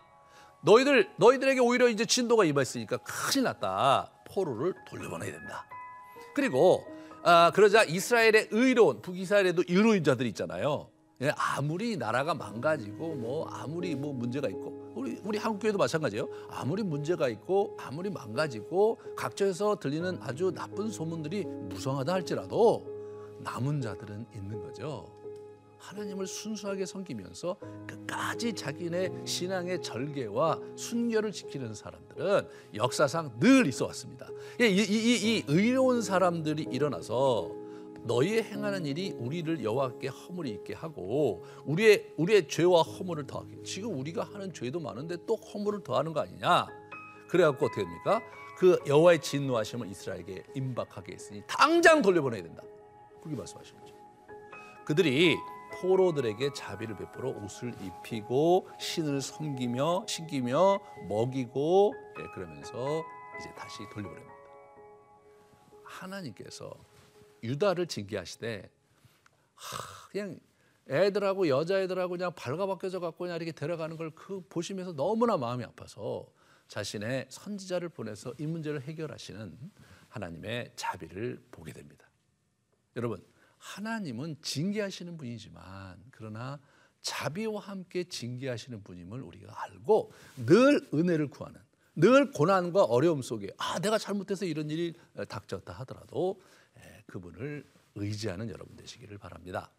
너희들 0.63 1.11
너희들에게 1.17 1.61
오히려 1.61 1.89
이제 1.89 2.05
진도가 2.05 2.45
임했으니까 2.45 2.99
큰일 2.99 3.45
났다. 3.45 4.11
포로를 4.31 4.75
돌려보내야 4.89 5.33
된다. 5.33 5.67
그리고 6.35 6.85
아, 7.23 7.51
그러자 7.55 7.85
이스라엘의 7.85 8.49
의로운 8.51 9.03
북이스라엘에도 9.03 9.63
의로운 9.69 10.05
자들이 10.05 10.29
있잖아요. 10.31 10.91
예, 11.21 11.33
아무리 11.37 11.97
나라가 11.97 12.33
망가지고 12.33 13.17
뭐 13.17 13.49
아무리 13.49 13.97
뭐 13.97 14.13
문제가 14.13 14.49
있고 14.49 14.93
우리 14.95 15.21
우리 15.25 15.39
한국 15.39 15.61
교회도 15.61 15.77
마찬가지예요. 15.79 16.29
아무리 16.49 16.83
문제가 16.83 17.29
있고 17.29 17.77
아무리 17.79 18.09
망가지고 18.09 18.99
각처에서 19.17 19.77
들리는 19.77 20.19
아주 20.21 20.53
나쁜 20.53 20.91
소문들이 20.91 21.45
무성하다 21.45 22.13
할지라도 22.13 22.87
남은 23.41 23.81
자들은 23.81 24.27
있는 24.35 24.61
거죠. 24.61 25.07
하나님을 25.79 26.27
순수하게 26.27 26.87
섬기면서 26.87 27.57
끝까지 27.87 28.53
자기네 28.53 29.11
신앙의 29.25 29.81
절개와 29.83 30.61
순결을 30.77 31.33
지키는 31.33 31.75
사람들은 31.75 32.49
역사상 32.75 33.39
늘 33.39 33.67
있어 33.67 33.87
왔습니다. 33.87 34.29
이, 34.61 34.65
이, 34.65 34.83
이, 34.83 35.37
이 35.39 35.45
의로운 35.47 36.03
사람들이 36.03 36.67
일어나서 36.71 37.68
너희의 38.09 38.43
행하는 38.43 38.87
일이 38.87 39.13
우리를 39.13 39.63
여호와께 39.63 40.09
허물이 40.09 40.51
있게 40.51 40.75
하고 40.75 41.45
우리의 41.67 42.15
우리의 42.17 42.49
죄와 42.49 42.83
허물을 42.83 43.27
더하게. 43.27 43.63
지금 43.63 43.99
우리가 43.99 44.25
하는 44.25 44.53
죄도 44.53 44.81
많은데 44.81 45.19
또 45.27 45.37
허물을 45.37 45.85
더하는 45.85 46.13
거 46.15 46.21
아니냐? 46.21 46.67
그래갖고 47.29 47.67
어떻게 47.67 47.83
됩니까? 47.83 48.23
그 48.57 48.83
여호와의 48.87 49.21
진노하심을 49.21 49.89
이스라엘에게 49.89 50.43
임박하게 50.55 51.13
했으니 51.13 51.43
당장 51.47 52.03
돌려보내야 52.03 52.43
된다. 52.43 52.63
그렇게 53.21 53.37
말씀하신 53.37 53.79
거죠. 53.79 53.95
그들이 54.87 55.37
포로들에게 55.81 56.55
자비를 56.55 56.97
베풀어 56.97 57.31
옷을 57.31 57.75
입히고 57.81 58.69
신을 58.81 59.21
섬기며 59.21 60.07
신기며 60.09 60.81
먹이고 61.09 61.95
예, 62.19 62.23
그러면서 62.35 63.05
이제 63.39 63.53
다시 63.55 63.79
돌려보냅니다. 63.93 64.35
하나님께서 65.85 66.73
유다를 67.43 67.87
징계하시되 67.87 68.71
하, 69.55 70.09
그냥 70.11 70.39
애들하고 70.89 71.49
여자애들하고 71.49 72.13
그냥 72.13 72.33
발가벗겨져 72.35 73.01
갖고 73.01 73.25
그냥 73.25 73.37
이렇게 73.37 73.53
데려가는 73.53 73.97
걸 73.97 74.11
그 74.15 74.41
보시면서 74.49 74.93
너무나 74.93 75.37
마음이 75.37 75.65
아파서 75.65 76.27
자신의 76.69 77.27
선지자를 77.31 77.89
보내서 77.91 78.35
이 78.39 78.47
문제를 78.47 78.83
해결하시는 78.83 79.59
하나님의 80.09 80.73
자비를 80.77 81.43
보게 81.51 81.73
됩니다. 81.73 82.09
여러분 82.97 83.23
하나님은 83.59 84.37
징계하시는 84.43 85.17
분이지만 85.17 86.03
그러나 86.11 86.59
자비와 87.03 87.61
함께 87.61 88.05
징계하시는 88.05 88.83
분임을 88.83 89.21
우리가 89.23 89.63
알고 89.65 90.13
늘 90.47 90.89
은혜를 90.93 91.29
구하는 91.29 91.61
늘 91.97 92.31
고난과 92.33 92.85
어려움 92.85 93.23
속에 93.23 93.51
아 93.59 93.79
내가 93.81 93.99
잘못해서 93.99 94.45
이런 94.45 94.71
일이 94.71 94.95
닥쳤다 95.29 95.73
하더라도 95.75 96.41
그분을 97.07 97.65
의지하는 97.95 98.51
여러분 98.51 98.77
되시기를 98.77 99.19
바랍니다. 99.19 99.71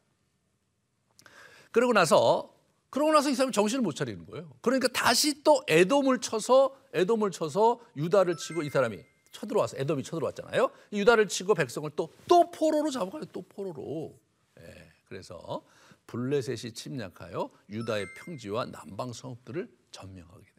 그러고 1.71 1.93
나서 1.93 2.53
그러고 2.89 3.11
나서 3.13 3.29
이 3.29 3.35
사람이 3.35 3.51
정신을 3.53 3.83
못 3.83 3.95
차리는 3.95 4.25
거예요. 4.25 4.51
그러니까 4.61 4.87
다시 4.87 5.43
또 5.43 5.61
에돔을 5.67 6.21
쳐서 6.21 6.75
에돔을 6.93 7.31
쳐서 7.31 7.79
유다를 7.95 8.35
치고 8.35 8.63
이 8.63 8.69
사람이 8.69 8.97
쳐들어와서 9.31 9.77
에돔이 9.77 10.03
쳐들어왔잖아요. 10.03 10.71
유다를 10.93 11.27
치고 11.27 11.53
백성을 11.53 11.89
또 11.91 12.09
또 12.27 12.49
포로로 12.51 12.89
잡아가요. 12.89 13.25
또 13.25 13.41
포로로. 13.43 14.19
예, 14.59 14.91
그래서 15.05 15.63
블레셋이 16.07 16.73
침략하여 16.73 17.51
유다의 17.69 18.07
평지와 18.15 18.65
남방 18.65 19.13
성읍들을 19.13 19.69
점령하게 19.91 20.43
됩니다. 20.43 20.57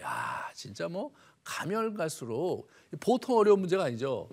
야, 0.00 0.50
진짜 0.54 0.88
뭐 0.88 1.12
가면 1.44 1.94
갈수록 1.94 2.68
보통 2.98 3.36
어려운 3.36 3.60
문제가 3.60 3.84
아니죠. 3.84 4.28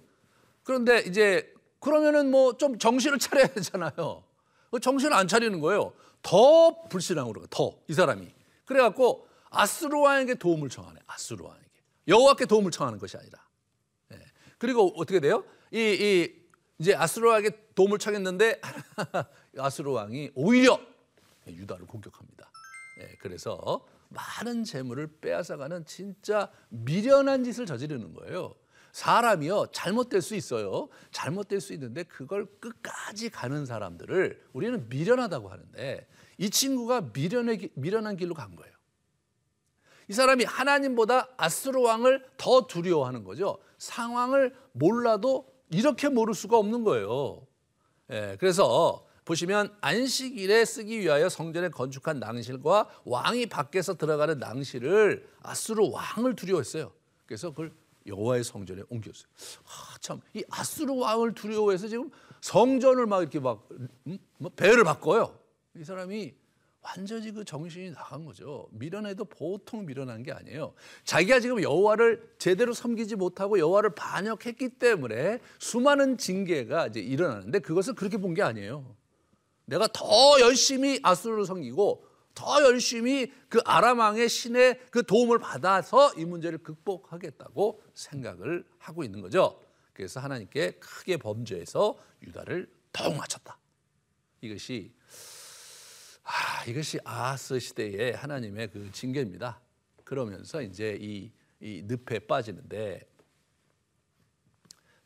그런데 0.64 1.00
이제 1.02 1.54
그러면은 1.80 2.30
뭐 2.32 2.54
좀 2.58 2.78
정신을 2.78 3.20
차려야 3.20 3.48
되잖아요. 3.48 4.24
그 4.72 4.80
정신을 4.80 5.14
안 5.14 5.28
차리는 5.28 5.60
거예요. 5.60 5.94
더 6.22 6.84
불신앙으로 6.90 7.46
더 7.48 7.80
이 7.88 7.94
사람이. 7.94 8.34
그래갖고 8.66 9.28
아스루 9.50 10.02
왕에게 10.02 10.36
도움을 10.36 10.70
청하네. 10.70 11.00
아스루 11.08 11.46
왕에게 11.46 11.66
여호와께 12.08 12.46
도움을 12.46 12.72
청하는 12.72 13.00
것이 13.00 13.18
아니라. 13.18 13.40
네. 14.10 14.18
그리고 14.58 14.94
어떻게 14.98 15.20
돼요? 15.20 15.44
이, 15.72 15.80
이 15.80 16.40
이제 16.80 16.94
아스루 16.96 17.30
왕에게 17.30 17.72
도움을 17.76 17.98
청했는데 17.98 18.62
아스루 19.58 19.92
왕이 19.94 20.32
오히려 20.36 20.80
유다를 21.48 21.88
공격합니다. 21.88 22.52
네. 23.00 23.16
그래서 23.20 23.86
많은 24.10 24.64
재물을 24.64 25.08
빼앗아가는 25.22 25.86
진짜 25.86 26.52
미련한 26.70 27.44
짓을 27.44 27.66
저지르는 27.66 28.14
거예요. 28.14 28.54
사람이요 28.92 29.68
잘못될 29.72 30.22
수 30.22 30.36
있어요. 30.36 30.90
잘못될 31.12 31.62
수 31.62 31.74
있는데 31.74 32.04
그걸 32.04 32.46
끝까지 32.60 33.30
가는 33.30 33.66
사람들을 33.66 34.46
우리는 34.54 34.88
미련하다고 34.90 35.50
하는데 35.50 36.08
이 36.38 36.50
친구가 36.50 37.10
미련의, 37.14 37.70
미련한 37.76 38.18
길로 38.18 38.34
간 38.34 38.56
거예요. 38.56 38.74
이 40.08 40.14
사람이 40.14 40.44
하나님보다 40.44 41.30
아스로 41.38 41.84
왕을 41.84 42.26
더 42.38 42.66
두려워하는 42.66 43.24
거죠. 43.24 43.60
상황을 43.78 44.56
몰라도 44.72 45.48
이렇게 45.70 46.10
모를 46.10 46.34
수가 46.34 46.58
없는 46.58 46.84
거예요. 46.84 47.46
예, 48.10 48.36
그래서 48.40 49.06
보시면 49.26 49.76
안식일에 49.82 50.66
쓰기 50.66 51.00
위하여 51.00 51.30
성전에 51.30 51.70
건축한 51.70 52.20
낭실과 52.20 52.90
왕이 53.06 53.46
밖에서 53.46 53.94
들어가는 53.94 54.40
낭실을 54.40 55.28
아스로 55.44 55.92
왕을 55.92 56.36
두려워했어요. 56.36 56.92
그래서 57.28 57.52
그걸 57.52 57.72
여호와의 58.06 58.44
성전에 58.44 58.84
옮겼어요. 58.90 59.28
아, 59.66 59.98
참, 60.00 60.22
이 60.34 60.44
아수르 60.50 60.94
왕을 60.94 61.34
두려워해서 61.34 61.88
지금 61.88 62.10
성전을 62.42 63.06
막 63.06 63.22
이렇게 63.22 63.40
막 63.40 63.68
음? 64.08 64.18
뭐 64.38 64.50
배를 64.56 64.84
바꿔요. 64.84 65.38
이 65.76 65.84
사람이 65.84 66.34
완전히 66.82 67.32
그 67.32 67.44
정신이 67.44 67.92
나간 67.92 68.24
거죠. 68.26 68.68
미련해도 68.72 69.26
보통 69.26 69.86
미련한 69.86 70.24
게 70.24 70.32
아니에요. 70.32 70.74
자기가 71.04 71.42
지금 71.42 71.62
여호와를 71.62 72.36
제대로 72.40 72.74
섬기지 72.74 73.18
못하고 73.18 73.60
여호와를 73.60 73.94
반역했기 73.96 74.70
때문에 74.80 75.40
수많은 75.60 76.18
징계가 76.18 76.88
이제 76.88 77.00
일어나는데 77.02 77.60
그것을 77.60 77.96
그렇게 77.96 78.18
본 78.18 78.34
게 78.34 78.42
아니에요. 78.42 78.96
내가 79.66 79.88
더 79.94 80.06
열심히 80.40 81.00
아수르를 81.04 81.46
섬기고 81.46 82.06
더 82.34 82.64
열심히 82.64 83.34
그 83.50 83.60
아람왕의 83.66 84.30
신의 84.30 84.80
그 84.92 85.06
도움을 85.06 85.40
받아서 85.40 86.14
이 86.14 86.26
문제를 86.26 86.60
극복하겠다고 86.60 87.82
생각을 87.94 88.66
하고 88.78 89.04
있는 89.04 89.22
거죠. 89.22 89.62
그래서 89.94 90.20
하나님께 90.20 90.74
크게 90.74 91.18
범죄해서 91.18 91.98
유다를 92.24 92.72
더욱 92.94 93.18
맞췄다. 93.18 93.58
이것이 94.42 94.94
아, 96.24 96.64
이것이 96.66 97.00
아하스 97.04 97.60
시대의 97.60 98.16
하나님의 98.16 98.70
그 98.70 98.92
징계입니다. 98.92 99.60
그러면서 100.04 100.62
이제 100.62 100.98
이, 101.02 101.32
이 101.60 101.84
늪에 101.86 102.20
빠지는데 102.20 103.02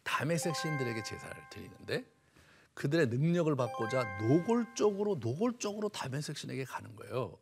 다메섹 0.03 0.55
신들에게 0.55 1.01
제사를 1.03 1.35
드리는데 1.49 2.05
그들의 2.73 3.07
능력을 3.07 3.55
받고자 3.55 4.03
노골적으로 4.21 5.17
노골적으로 5.19 5.89
다메섹 5.89 6.37
신에게 6.37 6.63
가는 6.65 6.95
거예요. 6.95 7.37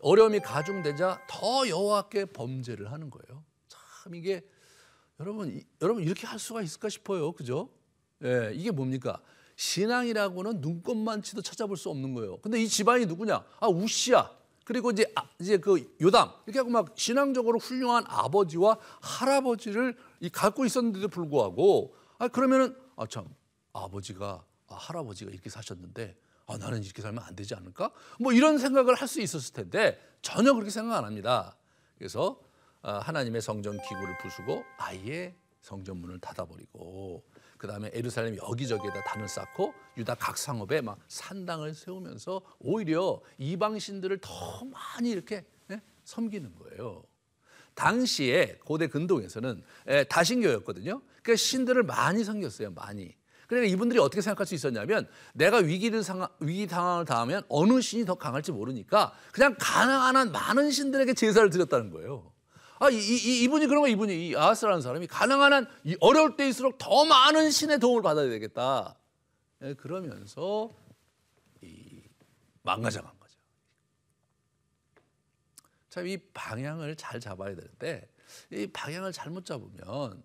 어려움이 0.00 0.40
가중되자 0.40 1.26
더 1.28 1.68
여호와께 1.68 2.26
범죄를 2.26 2.92
하는 2.92 3.10
거예요. 3.10 3.42
참 3.68 4.14
이게 4.14 4.46
여러분 5.18 5.50
이, 5.56 5.62
여러분 5.82 6.02
이렇게 6.02 6.26
할 6.26 6.38
수가 6.38 6.62
있을까 6.62 6.88
싶어요. 6.88 7.32
그죠? 7.32 7.70
예, 8.22 8.52
이게 8.54 8.70
뭡니까? 8.70 9.20
신앙이라고는 9.56 10.60
눈꽃만치도 10.60 11.42
찾아볼 11.42 11.76
수 11.76 11.88
없는 11.90 12.14
거예요. 12.14 12.38
근데 12.38 12.62
이 12.62 12.68
집안이 12.68 13.06
누구냐? 13.06 13.44
아 13.58 13.68
우시야. 13.68 14.30
그리고 14.64 14.90
이제 14.90 15.10
아, 15.14 15.22
이제 15.40 15.56
그 15.58 15.94
요담 16.00 16.30
이렇게 16.44 16.58
하고 16.58 16.70
막 16.70 16.92
신앙적으로 16.96 17.58
훌륭한 17.58 18.04
아버지와 18.06 18.78
할아버지를 19.00 19.96
이 20.20 20.28
갖고 20.28 20.64
있었는데도 20.66 21.08
불구하고 21.08 21.94
아 22.18 22.28
그러면은 22.28 22.76
아 22.96 23.06
참 23.06 23.26
아버지가 23.72 24.26
아, 24.26 24.44
할아버지가 24.74 25.30
이렇게 25.30 25.48
사셨는데 25.50 26.16
아 26.46 26.56
나는 26.58 26.82
이렇게 26.82 27.02
살면 27.02 27.22
안 27.24 27.34
되지 27.36 27.54
않을까? 27.54 27.90
뭐 28.20 28.32
이런 28.32 28.58
생각을 28.58 28.94
할 28.94 29.08
수 29.08 29.20
있었을 29.20 29.52
텐데 29.52 30.00
전혀 30.22 30.52
그렇게 30.52 30.70
생각 30.70 30.96
안 30.98 31.04
합니다. 31.04 31.56
그래서 31.98 32.40
아, 32.82 32.98
하나님의 32.98 33.40
성전 33.42 33.80
기구를 33.82 34.18
부수고 34.18 34.64
아예 34.78 35.34
성전문을 35.62 36.20
닫아버리고 36.20 37.24
그 37.58 37.66
다음에 37.66 37.90
에루살렘 37.92 38.36
여기저기에다 38.36 39.02
단을 39.04 39.28
쌓고 39.28 39.74
유다 39.96 40.14
각 40.16 40.38
상업에 40.38 40.80
막 40.80 40.98
산당을 41.08 41.74
세우면서 41.74 42.42
오히려 42.60 43.20
이방 43.38 43.78
신들을 43.78 44.18
더 44.20 44.64
많이 44.66 45.10
이렇게 45.10 45.44
예? 45.70 45.80
섬기는 46.04 46.54
거예요. 46.54 47.02
당시에 47.74 48.58
고대 48.64 48.86
근동에서는 48.86 49.62
예, 49.88 50.04
다신교였거든요. 50.04 51.02
그러니까 51.22 51.36
신들을 51.36 51.82
많이 51.82 52.24
섬겼어요. 52.24 52.72
많이. 52.72 53.14
그러니까 53.46 53.72
이분들이 53.72 53.98
어떻게 54.00 54.20
생각할 54.20 54.46
수 54.46 54.54
있었냐면 54.54 55.08
내가 55.34 55.58
위기를 55.58 56.02
상하, 56.02 56.28
위기 56.40 56.66
상황을 56.66 57.04
당하면 57.04 57.42
어느 57.48 57.80
신이 57.80 58.04
더 58.04 58.14
강할지 58.16 58.52
모르니까 58.52 59.12
그냥 59.32 59.56
가능한 59.58 60.16
한 60.16 60.32
많은 60.32 60.70
신들에게 60.70 61.14
제사를 61.14 61.48
드렸다는 61.50 61.90
거예요. 61.90 62.32
아, 62.78 62.90
이, 62.90 62.96
이, 62.96 63.44
이분이 63.44 63.66
그런 63.68 63.82
거 63.82 63.88
이분이 63.88 64.28
이 64.28 64.36
아하스라는 64.36 64.82
사람이 64.82 65.06
가능한 65.06 65.52
한 65.52 65.66
어려울 66.00 66.36
때일수록 66.36 66.76
더 66.78 67.04
많은 67.04 67.50
신의 67.50 67.78
도움을 67.78 68.02
받아야 68.02 68.28
되겠다. 68.28 68.96
예, 69.62 69.74
그러면서 69.74 70.70
이 71.62 72.02
망가져간 72.62 73.10
거죠. 73.18 73.38
참 75.88 76.06
이 76.06 76.18
방향을 76.34 76.96
잘 76.96 77.20
잡아야 77.20 77.54
되는데 77.54 78.06
이 78.50 78.66
방향을 78.66 79.12
잘못 79.12 79.46
잡으면 79.46 80.22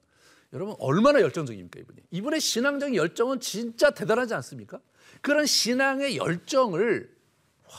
여러분 0.54 0.76
얼마나 0.80 1.22
열정적입니까 1.22 1.80
이분이? 1.80 2.00
이분의 2.12 2.42
신앙적인 2.42 2.96
열정은 2.96 3.40
진짜 3.40 3.92
대단하지 3.92 4.34
않습니까? 4.36 4.80
그런 5.22 5.46
신앙의 5.46 6.18
열정을 6.18 7.10
와, 7.66 7.76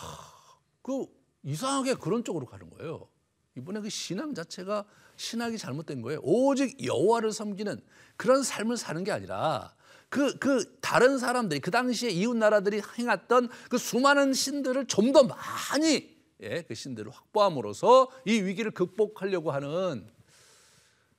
그 0.80 1.06
이상하게 1.42 1.94
그런 1.94 2.24
쪽으로 2.24 2.46
가는 2.46 2.70
거예요. 2.70 3.08
이분의 3.56 3.82
그 3.82 3.90
신앙 3.90 4.34
자체가 4.34 4.84
신학이 5.16 5.58
잘못된 5.58 6.00
거예요. 6.02 6.20
오직 6.22 6.82
여호와를 6.84 7.32
섬기는 7.32 7.80
그런 8.16 8.42
삶을 8.42 8.76
사는 8.76 9.04
게 9.04 9.12
아니라 9.12 9.74
그, 10.08 10.38
그 10.38 10.78
다른 10.80 11.18
사람들이 11.18 11.60
그 11.60 11.70
당시에 11.70 12.10
이웃 12.10 12.34
나라들이 12.36 12.80
행했던 12.98 13.48
그 13.68 13.78
수많은 13.78 14.32
신들을 14.32 14.86
좀 14.86 15.12
더 15.12 15.24
많이 15.24 16.10
예, 16.42 16.62
그 16.62 16.74
신들을 16.74 17.10
확보함으로써 17.12 18.08
이 18.26 18.40
위기를 18.40 18.72
극복하려고 18.72 19.52
하는 19.52 20.06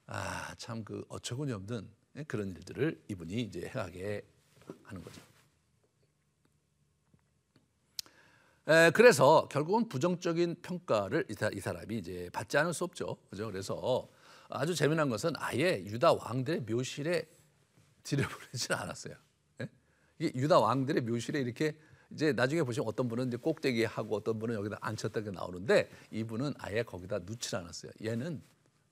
아, 0.08 0.54
참 0.58 0.84
그 0.84 1.06
어처구니 1.10 1.52
없는 1.54 1.90
예, 2.18 2.24
그런 2.24 2.50
일들을 2.50 3.02
이분이 3.08 3.42
이제 3.42 3.72
행하게 3.74 4.22
하는 4.84 5.04
거죠. 5.04 5.22
에, 8.68 8.92
그래서 8.92 9.48
결국은 9.50 9.90
부정적인 9.90 10.58
평가를 10.62 11.26
이, 11.30 11.34
사, 11.34 11.50
이 11.54 11.60
사람이 11.60 11.98
이제 11.98 12.30
받지 12.32 12.58
않을 12.58 12.74
수 12.74 12.84
없죠. 12.84 13.18
그죠? 13.30 13.48
그래서 13.48 14.08
아주 14.50 14.76
재미난 14.76 15.10
것은 15.10 15.34
아예 15.38 15.84
유다 15.86 16.14
왕들의 16.14 16.62
묘실에 16.62 17.24
들여보내지는 18.04 18.78
않았어요. 18.80 19.16
예? 19.62 19.70
이게 20.20 20.40
유다 20.40 20.60
왕들의 20.60 21.02
묘실에 21.04 21.40
이렇게 21.42 21.78
이제 22.12 22.32
나중에 22.32 22.62
보시면 22.64 22.88
어떤 22.88 23.08
분은 23.08 23.28
이제 23.28 23.38
꼭대기에 23.38 23.86
하고 23.86 24.16
어떤 24.16 24.38
분은 24.38 24.56
여기다 24.56 24.78
앉혔다 24.82 25.22
게 25.22 25.32
나오는데 25.32 25.90
이분은 26.12 26.54
아예 26.60 26.84
거기다 26.84 27.20
놓지 27.20 27.56
않았어요. 27.56 27.92
얘는 28.04 28.42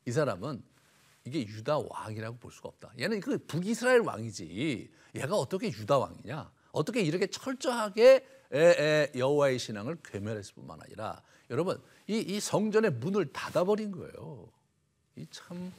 이 0.06 0.12
사람은 0.12 0.64
이게 1.26 1.46
유다 1.46 1.80
왕이라고 1.80 2.38
볼 2.38 2.52
수가 2.52 2.70
없다. 2.70 2.94
얘는 3.00 3.20
그 3.20 3.38
북이스라엘 3.38 4.02
왕이지. 4.02 4.90
얘가 5.16 5.36
어떻게 5.36 5.68
유다 5.68 5.98
왕이냐? 6.00 6.52
어떻게 6.72 7.02
이렇게 7.02 7.28
철저하게 7.28 8.26
여호와의 9.16 9.60
신앙을 9.60 9.98
괴멸했을 10.04 10.56
뿐만 10.56 10.80
아니라 10.82 11.22
여러분 11.50 11.82
이, 12.08 12.18
이 12.20 12.40
성전의 12.40 12.94
문을 12.94 13.32
닫아버린 13.34 13.92
거예요. 13.92 14.50
이 15.18 15.26
참 15.30 15.72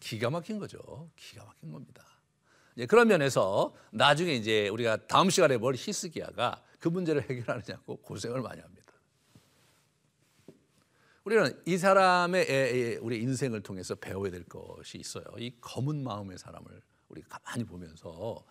기가 0.00 0.30
막힌 0.30 0.58
거죠. 0.58 1.10
기가 1.16 1.44
막힌 1.44 1.72
겁니다. 1.72 2.04
예, 2.78 2.86
그런 2.86 3.08
면에서 3.08 3.74
나중에 3.90 4.32
이제 4.34 4.68
우리가 4.68 5.06
다음 5.06 5.30
시간에 5.30 5.58
볼 5.58 5.74
히스기야가 5.76 6.62
그 6.78 6.88
문제를 6.88 7.22
해결하느냐고 7.28 7.96
고생을 7.96 8.42
많이 8.42 8.60
합니다. 8.60 8.85
우리는 11.26 11.60
이 11.64 11.76
사람의 11.76 13.00
우리 13.02 13.20
인생을 13.20 13.60
통해서 13.60 13.96
배워야 13.96 14.30
될 14.30 14.44
것이 14.44 14.96
있어요. 14.98 15.24
이 15.38 15.52
검은 15.60 16.04
마음의 16.04 16.38
사람을 16.38 16.80
우리가 17.08 17.40
가만히 17.40 17.64
보면서 17.64 18.46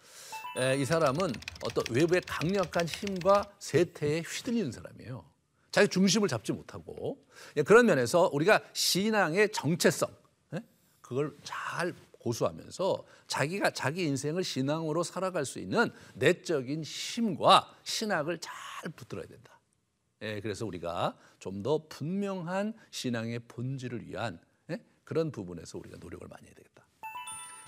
이 0.78 0.84
사람은 0.84 1.32
어떤 1.64 1.86
외부의 1.90 2.22
강력한 2.28 2.86
힘과 2.86 3.50
세태에 3.60 4.24
휘둘리는 4.24 4.74
사람이에요. 4.74 5.24
자기 5.72 5.88
중심을 5.88 6.28
잡지 6.28 6.52
못하고 6.52 7.26
예, 7.56 7.64
그런 7.64 7.86
면에서 7.86 8.30
우리가 8.34 8.62
신앙의 8.74 9.54
정체성 9.54 10.10
예? 10.56 10.60
그걸 11.00 11.34
잘 11.46 11.94
고수하면서 12.20 13.06
자기가 13.28 13.70
자기 13.70 14.04
인생을 14.04 14.44
신앙으로 14.44 15.04
살아갈 15.04 15.46
수 15.46 15.60
있는 15.60 15.94
내적인 16.16 16.84
힘과 16.84 17.74
신학을 17.84 18.40
잘 18.40 18.54
붙들어야 18.98 19.28
된다. 19.28 19.55
예, 20.22 20.40
그래서 20.42 20.66
우리가 20.66 21.16
좀 21.40 21.62
더 21.64 21.88
분명한 21.90 22.74
신앙의 22.92 23.40
본질을 23.48 24.08
위한 24.08 24.40
예? 24.70 24.80
그런 25.04 25.32
부분에서 25.32 25.78
우리가 25.78 25.98
노력을 26.00 26.28
많이 26.28 26.46
해야 26.46 26.54
되겠다. 26.54 26.86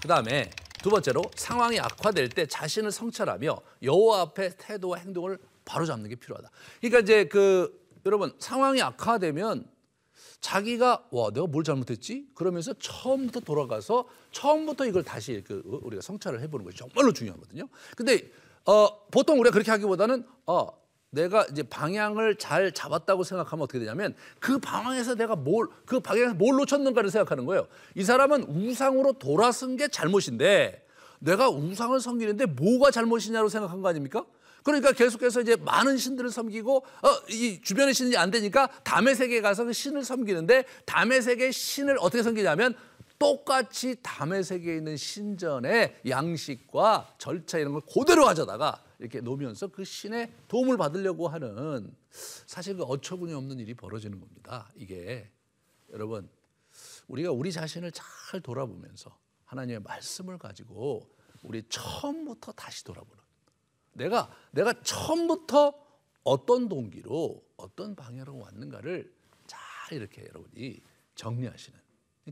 그 0.02 0.08
다음에 0.08 0.50
두 0.82 0.90
번째로 0.90 1.24
상황이 1.36 1.80
악화될 1.80 2.30
때 2.30 2.46
자신을 2.46 2.92
성찰하며 2.92 3.60
여호와 3.82 4.22
앞에 4.22 4.56
태도와 4.58 5.00
행동을 5.00 5.40
바로잡는 5.66 6.10
게 6.10 6.16
필요하다. 6.16 6.50
그러니까 6.80 7.00
이제 7.00 7.26
그 7.28 7.86
여러분 8.06 8.34
상황이 8.40 8.82
악화되면 8.82 9.68
자기가 10.40 11.08
와 11.12 11.32
내가 11.32 11.48
뭘 11.48 11.64
잘못했지? 11.64 12.28
그러면서 12.36 12.74
처음부터 12.74 13.40
돌아가서 13.40 14.08
처음부터 14.32 14.86
이걸 14.86 15.04
다시 15.04 15.44
그 15.46 15.62
우리가 15.66 16.02
성찰을 16.02 16.42
해보는 16.42 16.66
것이 16.66 16.78
정말로 16.78 17.12
중요하거든요. 17.12 17.68
근데 17.96 18.30
어, 18.66 19.08
보통 19.08 19.40
우리가 19.40 19.52
그렇게 19.54 19.72
하기보다는 19.72 20.26
어, 20.46 20.68
내가 21.18 21.46
이제 21.52 21.64
방향을 21.64 22.36
잘 22.36 22.72
잡았다고 22.72 23.24
생각하면 23.24 23.64
어떻게 23.64 23.80
되냐면 23.80 24.14
그 24.40 24.60
방향에서 24.60 25.16
내가 25.16 25.36
뭘 25.36 25.68
그 25.86 26.00
방향에서 26.00 26.36
뭘 26.36 26.56
놓쳤는가를 26.58 27.10
생각하는 27.10 27.46
거예요. 27.46 27.68
이 27.96 28.04
사람은 28.04 28.44
우상으로 28.44 29.14
돌아선 29.14 29.78
게 29.78 29.88
잘못인데 29.88 30.86
내가 31.20 31.50
우상을 31.50 32.00
섬기는데 32.00 32.46
뭐가 32.46 32.92
잘못이냐고 32.92 33.50
생각한 33.50 33.82
거 33.82 33.88
아닙니까? 33.90 34.24
그러니까 34.64 34.92
계속해서 34.92 35.42
이제 35.42 35.56
많은 35.56 35.98
신들을 35.98 36.30
섬기고 36.30 36.76
어, 36.76 37.10
이 37.30 37.62
주변의 37.62 37.94
신이 37.94 38.18
안 38.18 38.30
되니까 38.30 38.68
담의 38.84 39.16
세계에 39.16 39.42
가서 39.42 39.64
그 39.64 39.74
신을 39.74 40.04
섬기는데 40.04 40.66
담의 40.86 41.22
세계 41.22 41.52
신을 41.52 41.98
어떻게 42.00 42.22
섬기냐면 42.22 42.76
똑같이 43.18 43.96
담의 44.04 44.44
세계에 44.44 44.76
있는 44.76 44.98
신전의 44.98 46.02
양식과 46.08 47.16
절차 47.18 47.58
이런 47.58 47.74
걸 47.74 47.82
그대로 47.92 48.26
가져다가 48.26 48.82
이렇게 49.00 49.22
놓으면서 49.22 49.68
그 49.68 49.84
신의 49.84 50.32
도움을 50.48 50.78
받으려고 50.78 51.28
하는 51.28 51.96
사실 52.10 52.76
그 52.76 52.84
어처구니 52.84 53.34
없는 53.34 53.60
일이 53.60 53.74
벌어지는 53.74 54.20
겁니다. 54.20 54.72
이게 54.76 55.30
여러분 55.92 56.30
우리가 57.08 57.32
우리 57.32 57.52
자신을 57.52 57.92
잘 57.92 58.42
돌아보면서 58.42 59.18
하나님의 59.46 59.82
말씀을 59.82 60.38
가지고 60.38 61.10
우리 61.44 61.64
처음부터 61.70 62.52
다시 62.54 62.84
돌아보는 62.84 63.24
내가 63.94 64.32
내가 64.52 64.74
처음부터 64.82 65.74
어떤 66.24 66.68
동기로 66.68 67.44
어떤 67.56 67.96
방향으로 67.96 68.38
왔는가를 68.38 69.14
잘 69.46 69.98
이렇게 69.98 70.24
여러분이 70.28 70.82
정리하시는 71.16 71.80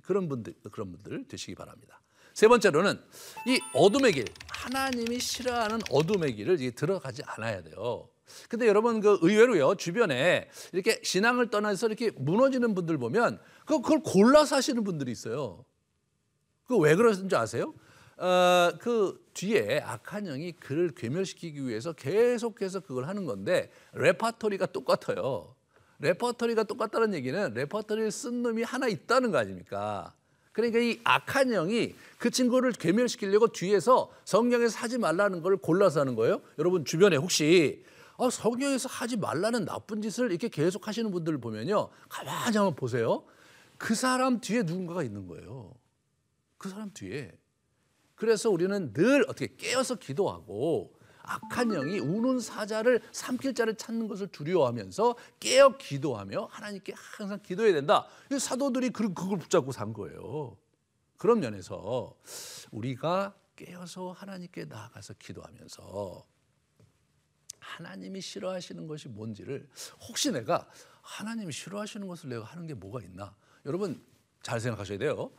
그런 0.03 0.27
분들 0.27 0.53
그런 0.71 0.91
분들 0.91 1.27
되시기 1.27 1.55
바랍니다. 1.55 2.01
세 2.35 2.49
번째로는 2.49 2.99
이 3.47 3.61
어둠의 3.73 4.11
길, 4.11 4.25
하나님이 4.49 5.19
싫어하는 5.19 5.79
어둠의 5.89 6.35
길을 6.35 6.57
들어가지 6.75 7.21
않아야 7.25 7.63
돼요. 7.63 8.09
근데 8.49 8.67
여러분 8.67 8.99
그 8.99 9.17
의외로요 9.21 9.75
주변에 9.75 10.49
이렇게 10.73 10.99
신앙을 11.01 11.49
떠나서 11.49 11.87
이렇게 11.87 12.11
무너지는 12.11 12.75
분들 12.75 12.97
보면 12.97 13.39
그 13.65 13.81
그걸 13.81 14.01
골라서 14.03 14.57
하시는 14.57 14.83
분들이 14.83 15.13
있어요. 15.13 15.63
그 16.65 16.77
왜 16.77 16.95
그러는지 16.95 17.33
아세요? 17.37 17.73
어, 18.17 18.71
그 18.81 19.23
뒤에 19.33 19.79
악한 19.79 20.25
영이 20.25 20.53
그를 20.53 20.89
괴멸시키기 20.93 21.65
위해서 21.65 21.93
계속해서 21.93 22.81
그걸 22.81 23.07
하는 23.07 23.25
건데 23.25 23.71
레파토리가 23.93 24.65
똑같아요. 24.67 25.55
레퍼토리가 25.99 26.63
똑같다는 26.63 27.13
얘기는 27.13 27.53
레퍼토리를 27.53 28.11
쓴 28.11 28.41
놈이 28.43 28.63
하나 28.63 28.89
있다는 28.89 29.31
거 29.31 29.37
아닙니까? 29.37 30.13
그러니까 30.55 30.79
이 30.79 31.01
악한 31.03 31.49
영이 31.49 31.95
그 32.17 32.29
친구를 32.29 32.71
괴멸시키려고 32.71 33.49
뒤에서 33.49 34.09
성경에서 34.23 34.79
하지 34.79 34.97
말라는 34.97 35.41
걸 35.41 35.57
골라서 35.57 35.99
하는 35.99 36.15
거예요. 36.15 36.41
여러분 36.57 36.85
주변에 36.85 37.17
혹시 37.17 37.83
어, 38.15 38.29
성경에서 38.29 38.87
하지 38.87 39.17
말라는 39.17 39.65
나쁜 39.65 40.01
짓을 40.01 40.31
이렇게 40.31 40.47
계속 40.47 40.87
하시는 40.87 41.11
분들을 41.11 41.39
보면요. 41.39 41.89
가만히 42.07 42.55
한번 42.55 42.73
보세요. 42.73 43.25
그 43.77 43.95
사람 43.95 44.39
뒤에 44.39 44.63
누군가가 44.63 45.03
있는 45.03 45.27
거예요. 45.27 45.73
그 46.57 46.69
사람 46.69 46.89
뒤에. 46.93 47.33
그래서 48.15 48.49
우리는 48.49 48.93
늘 48.93 49.23
어떻게 49.23 49.53
깨어서 49.57 49.95
기도하고 49.95 50.94
악한 51.25 51.69
영이 51.69 51.99
우는 51.99 52.39
사자를 52.39 53.01
삼킬 53.11 53.53
자를 53.53 53.75
찾는 53.75 54.07
것을 54.07 54.27
두려워하면서 54.27 55.15
깨어 55.39 55.77
기도하며 55.77 56.45
하나님께 56.51 56.93
항상 56.95 57.39
기도해야 57.41 57.73
된다. 57.73 58.07
이 58.31 58.39
사도들이 58.39 58.91
그걸 58.91 59.37
붙잡고 59.39 59.71
산 59.71 59.93
거예요. 59.93 60.57
그런 61.17 61.39
면에서 61.39 62.15
우리가 62.71 63.35
깨어서 63.55 64.11
하나님께 64.11 64.65
나아가서 64.65 65.13
기도하면서 65.15 66.25
하나님이 67.59 68.21
싫어하시는 68.21 68.87
것이 68.87 69.07
뭔지를 69.07 69.67
혹시 70.07 70.31
내가 70.31 70.69
하나님이 71.01 71.51
싫어하시는 71.51 72.07
것을 72.07 72.29
내가 72.29 72.45
하는 72.45 72.67
게 72.67 72.73
뭐가 72.73 73.01
있나? 73.01 73.35
여러분 73.65 74.03
잘 74.43 74.59
생각하셔야 74.59 74.97
돼요. 74.97 75.31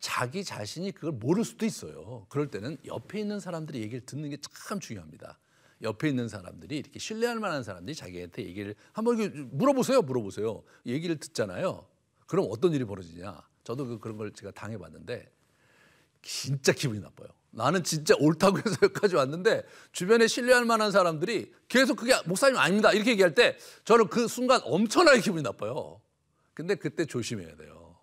자기 0.00 0.44
자신이 0.44 0.92
그걸 0.92 1.12
모를 1.12 1.44
수도 1.44 1.66
있어요. 1.66 2.26
그럴 2.28 2.50
때는 2.50 2.78
옆에 2.86 3.18
있는 3.20 3.40
사람들이 3.40 3.80
얘기를 3.80 4.00
듣는 4.04 4.30
게 4.30 4.36
참 4.40 4.78
중요합니다. 4.80 5.38
옆에 5.82 6.08
있는 6.08 6.28
사람들이 6.28 6.76
이렇게 6.76 6.98
신뢰할 6.98 7.38
만한 7.38 7.62
사람들이 7.62 7.94
자기한테 7.94 8.44
얘기를 8.44 8.74
한번 8.92 9.16
물어보세요, 9.52 10.02
물어보세요. 10.02 10.62
얘기를 10.86 11.16
듣잖아요. 11.18 11.86
그럼 12.26 12.46
어떤 12.50 12.72
일이 12.72 12.84
벌어지냐? 12.84 13.40
저도 13.64 13.86
그 13.86 13.98
그런 13.98 14.16
걸 14.16 14.32
제가 14.32 14.50
당해봤는데 14.52 15.30
진짜 16.22 16.72
기분이 16.72 17.00
나빠요. 17.00 17.28
나는 17.50 17.82
진짜 17.82 18.14
옳다고 18.18 18.58
해서 18.58 18.76
여기까지 18.82 19.16
왔는데 19.16 19.64
주변에 19.92 20.26
신뢰할 20.26 20.64
만한 20.64 20.90
사람들이 20.90 21.52
계속 21.68 21.96
그게 21.96 22.12
목사님 22.26 22.58
아닙니다 22.58 22.92
이렇게 22.92 23.12
얘기할 23.12 23.34
때 23.34 23.56
저는 23.84 24.08
그 24.08 24.28
순간 24.28 24.60
엄청나게 24.64 25.20
기분이 25.20 25.42
나빠요. 25.42 26.00
근데 26.54 26.74
그때 26.74 27.06
조심해야 27.06 27.56
돼요. 27.56 27.96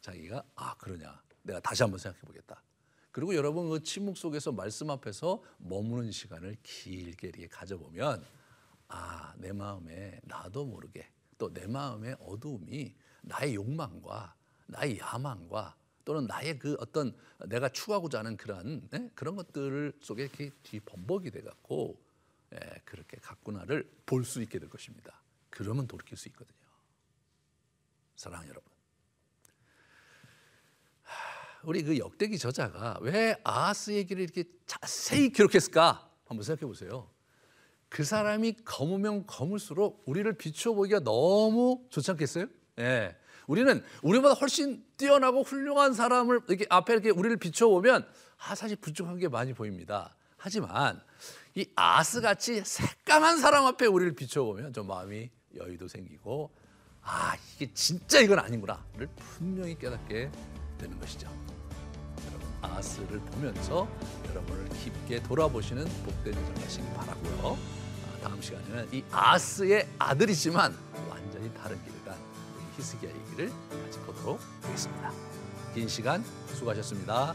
자기가 0.00 0.42
아 0.56 0.74
그러냐 0.78 1.21
내가 1.42 1.60
다시 1.60 1.82
한번 1.82 1.98
생각해 1.98 2.20
보겠다. 2.22 2.62
그리고 3.10 3.34
여러분 3.34 3.68
그 3.68 3.82
침묵 3.82 4.16
속에서 4.16 4.52
말씀 4.52 4.88
앞에서 4.90 5.42
머무는 5.58 6.10
시간을 6.12 6.56
길게 6.62 7.28
이렇게 7.28 7.46
가져보면 7.48 8.24
아 8.88 9.34
내 9.36 9.52
마음에 9.52 10.20
나도 10.24 10.64
모르게 10.66 11.08
또 11.38 11.50
내 11.52 11.66
마음의 11.66 12.16
어두움이 12.20 12.94
나의 13.22 13.54
욕망과 13.54 14.34
나의 14.66 14.98
야망과 14.98 15.76
또는 16.04 16.26
나의 16.26 16.58
그 16.58 16.76
어떤 16.80 17.16
내가 17.46 17.68
추구하고자 17.68 18.20
하는 18.20 18.36
그런 18.36 18.88
네? 18.90 19.10
그런 19.14 19.36
것들 19.36 19.92
속에 20.00 20.24
이렇게 20.24 20.50
뒤범벅이 20.62 21.30
돼 21.30 21.42
갖고 21.42 22.00
예, 22.54 22.58
그렇게 22.84 23.16
갔구나를 23.18 23.90
볼 24.06 24.24
수 24.24 24.42
있게 24.42 24.58
될 24.58 24.68
것입니다. 24.68 25.22
그러면 25.50 25.86
돌이킬 25.86 26.16
수 26.16 26.28
있거든요. 26.28 26.58
사랑 28.16 28.46
여러분. 28.48 28.71
우리 31.64 31.82
그 31.82 31.98
역대기 31.98 32.38
저자가 32.38 32.98
왜 33.00 33.36
아하스 33.44 33.92
얘기를 33.92 34.22
이렇게 34.22 34.44
자세히 34.66 35.30
기록했을까? 35.30 36.08
한번 36.26 36.44
생각해 36.44 36.66
보세요. 36.66 37.08
그 37.88 38.04
사람이 38.04 38.56
검으면 38.64 39.26
검을수록 39.26 40.02
우리를 40.06 40.32
비춰보기가 40.32 41.00
너무 41.00 41.84
좋지 41.90 42.10
않겠어요? 42.12 42.46
예. 42.78 43.16
우리는 43.46 43.84
우리보다 44.02 44.34
훨씬 44.34 44.84
뛰어나고 44.96 45.42
훌륭한 45.42 45.92
사람을 45.92 46.40
이렇게 46.48 46.64
앞에 46.70 46.94
이렇게 46.94 47.10
우리를 47.10 47.36
비춰보면 47.36 48.06
아 48.38 48.54
사실 48.54 48.76
부족한 48.76 49.18
게 49.18 49.28
많이 49.28 49.52
보입니다. 49.52 50.16
하지만 50.36 51.00
이 51.54 51.68
아스 51.76 52.20
같이 52.20 52.62
새까만 52.64 53.38
사람 53.38 53.66
앞에 53.66 53.86
우리를 53.86 54.14
비춰보면 54.14 54.72
좀 54.72 54.86
마음이 54.86 55.30
여유도 55.54 55.86
생기고 55.86 56.50
아 57.02 57.36
이게 57.54 57.72
진짜 57.74 58.20
이건 58.20 58.38
아닌구나를 58.38 59.08
분명히 59.16 59.76
깨닫게 59.78 60.30
되는 60.82 60.98
것이죠. 61.00 61.28
여러분 62.26 62.48
아스를 62.60 63.20
보면서 63.20 63.88
여러분을 64.28 64.68
깊게 64.70 65.22
돌아보시는 65.22 65.84
복된 65.84 66.34
여정 66.34 66.54
되시기 66.54 66.86
바라고요. 66.94 67.56
아, 67.56 68.20
다음 68.22 68.42
시간에는 68.42 68.88
이 68.92 69.02
아스의 69.10 69.88
아들이지만 69.98 70.76
완전히 71.08 71.52
다른 71.54 71.82
길을 71.84 72.04
간 72.04 72.16
히스기야 72.76 73.10
얘기를 73.10 73.50
같이 73.84 73.98
보도록 74.00 74.40
하겠습니다. 74.62 75.12
긴 75.74 75.88
시간 75.88 76.24
수고하셨습니다. 76.54 77.34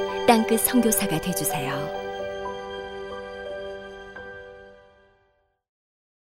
땅끝 0.31 0.61
성교사가 0.61 1.19
되주세요 1.19 2.00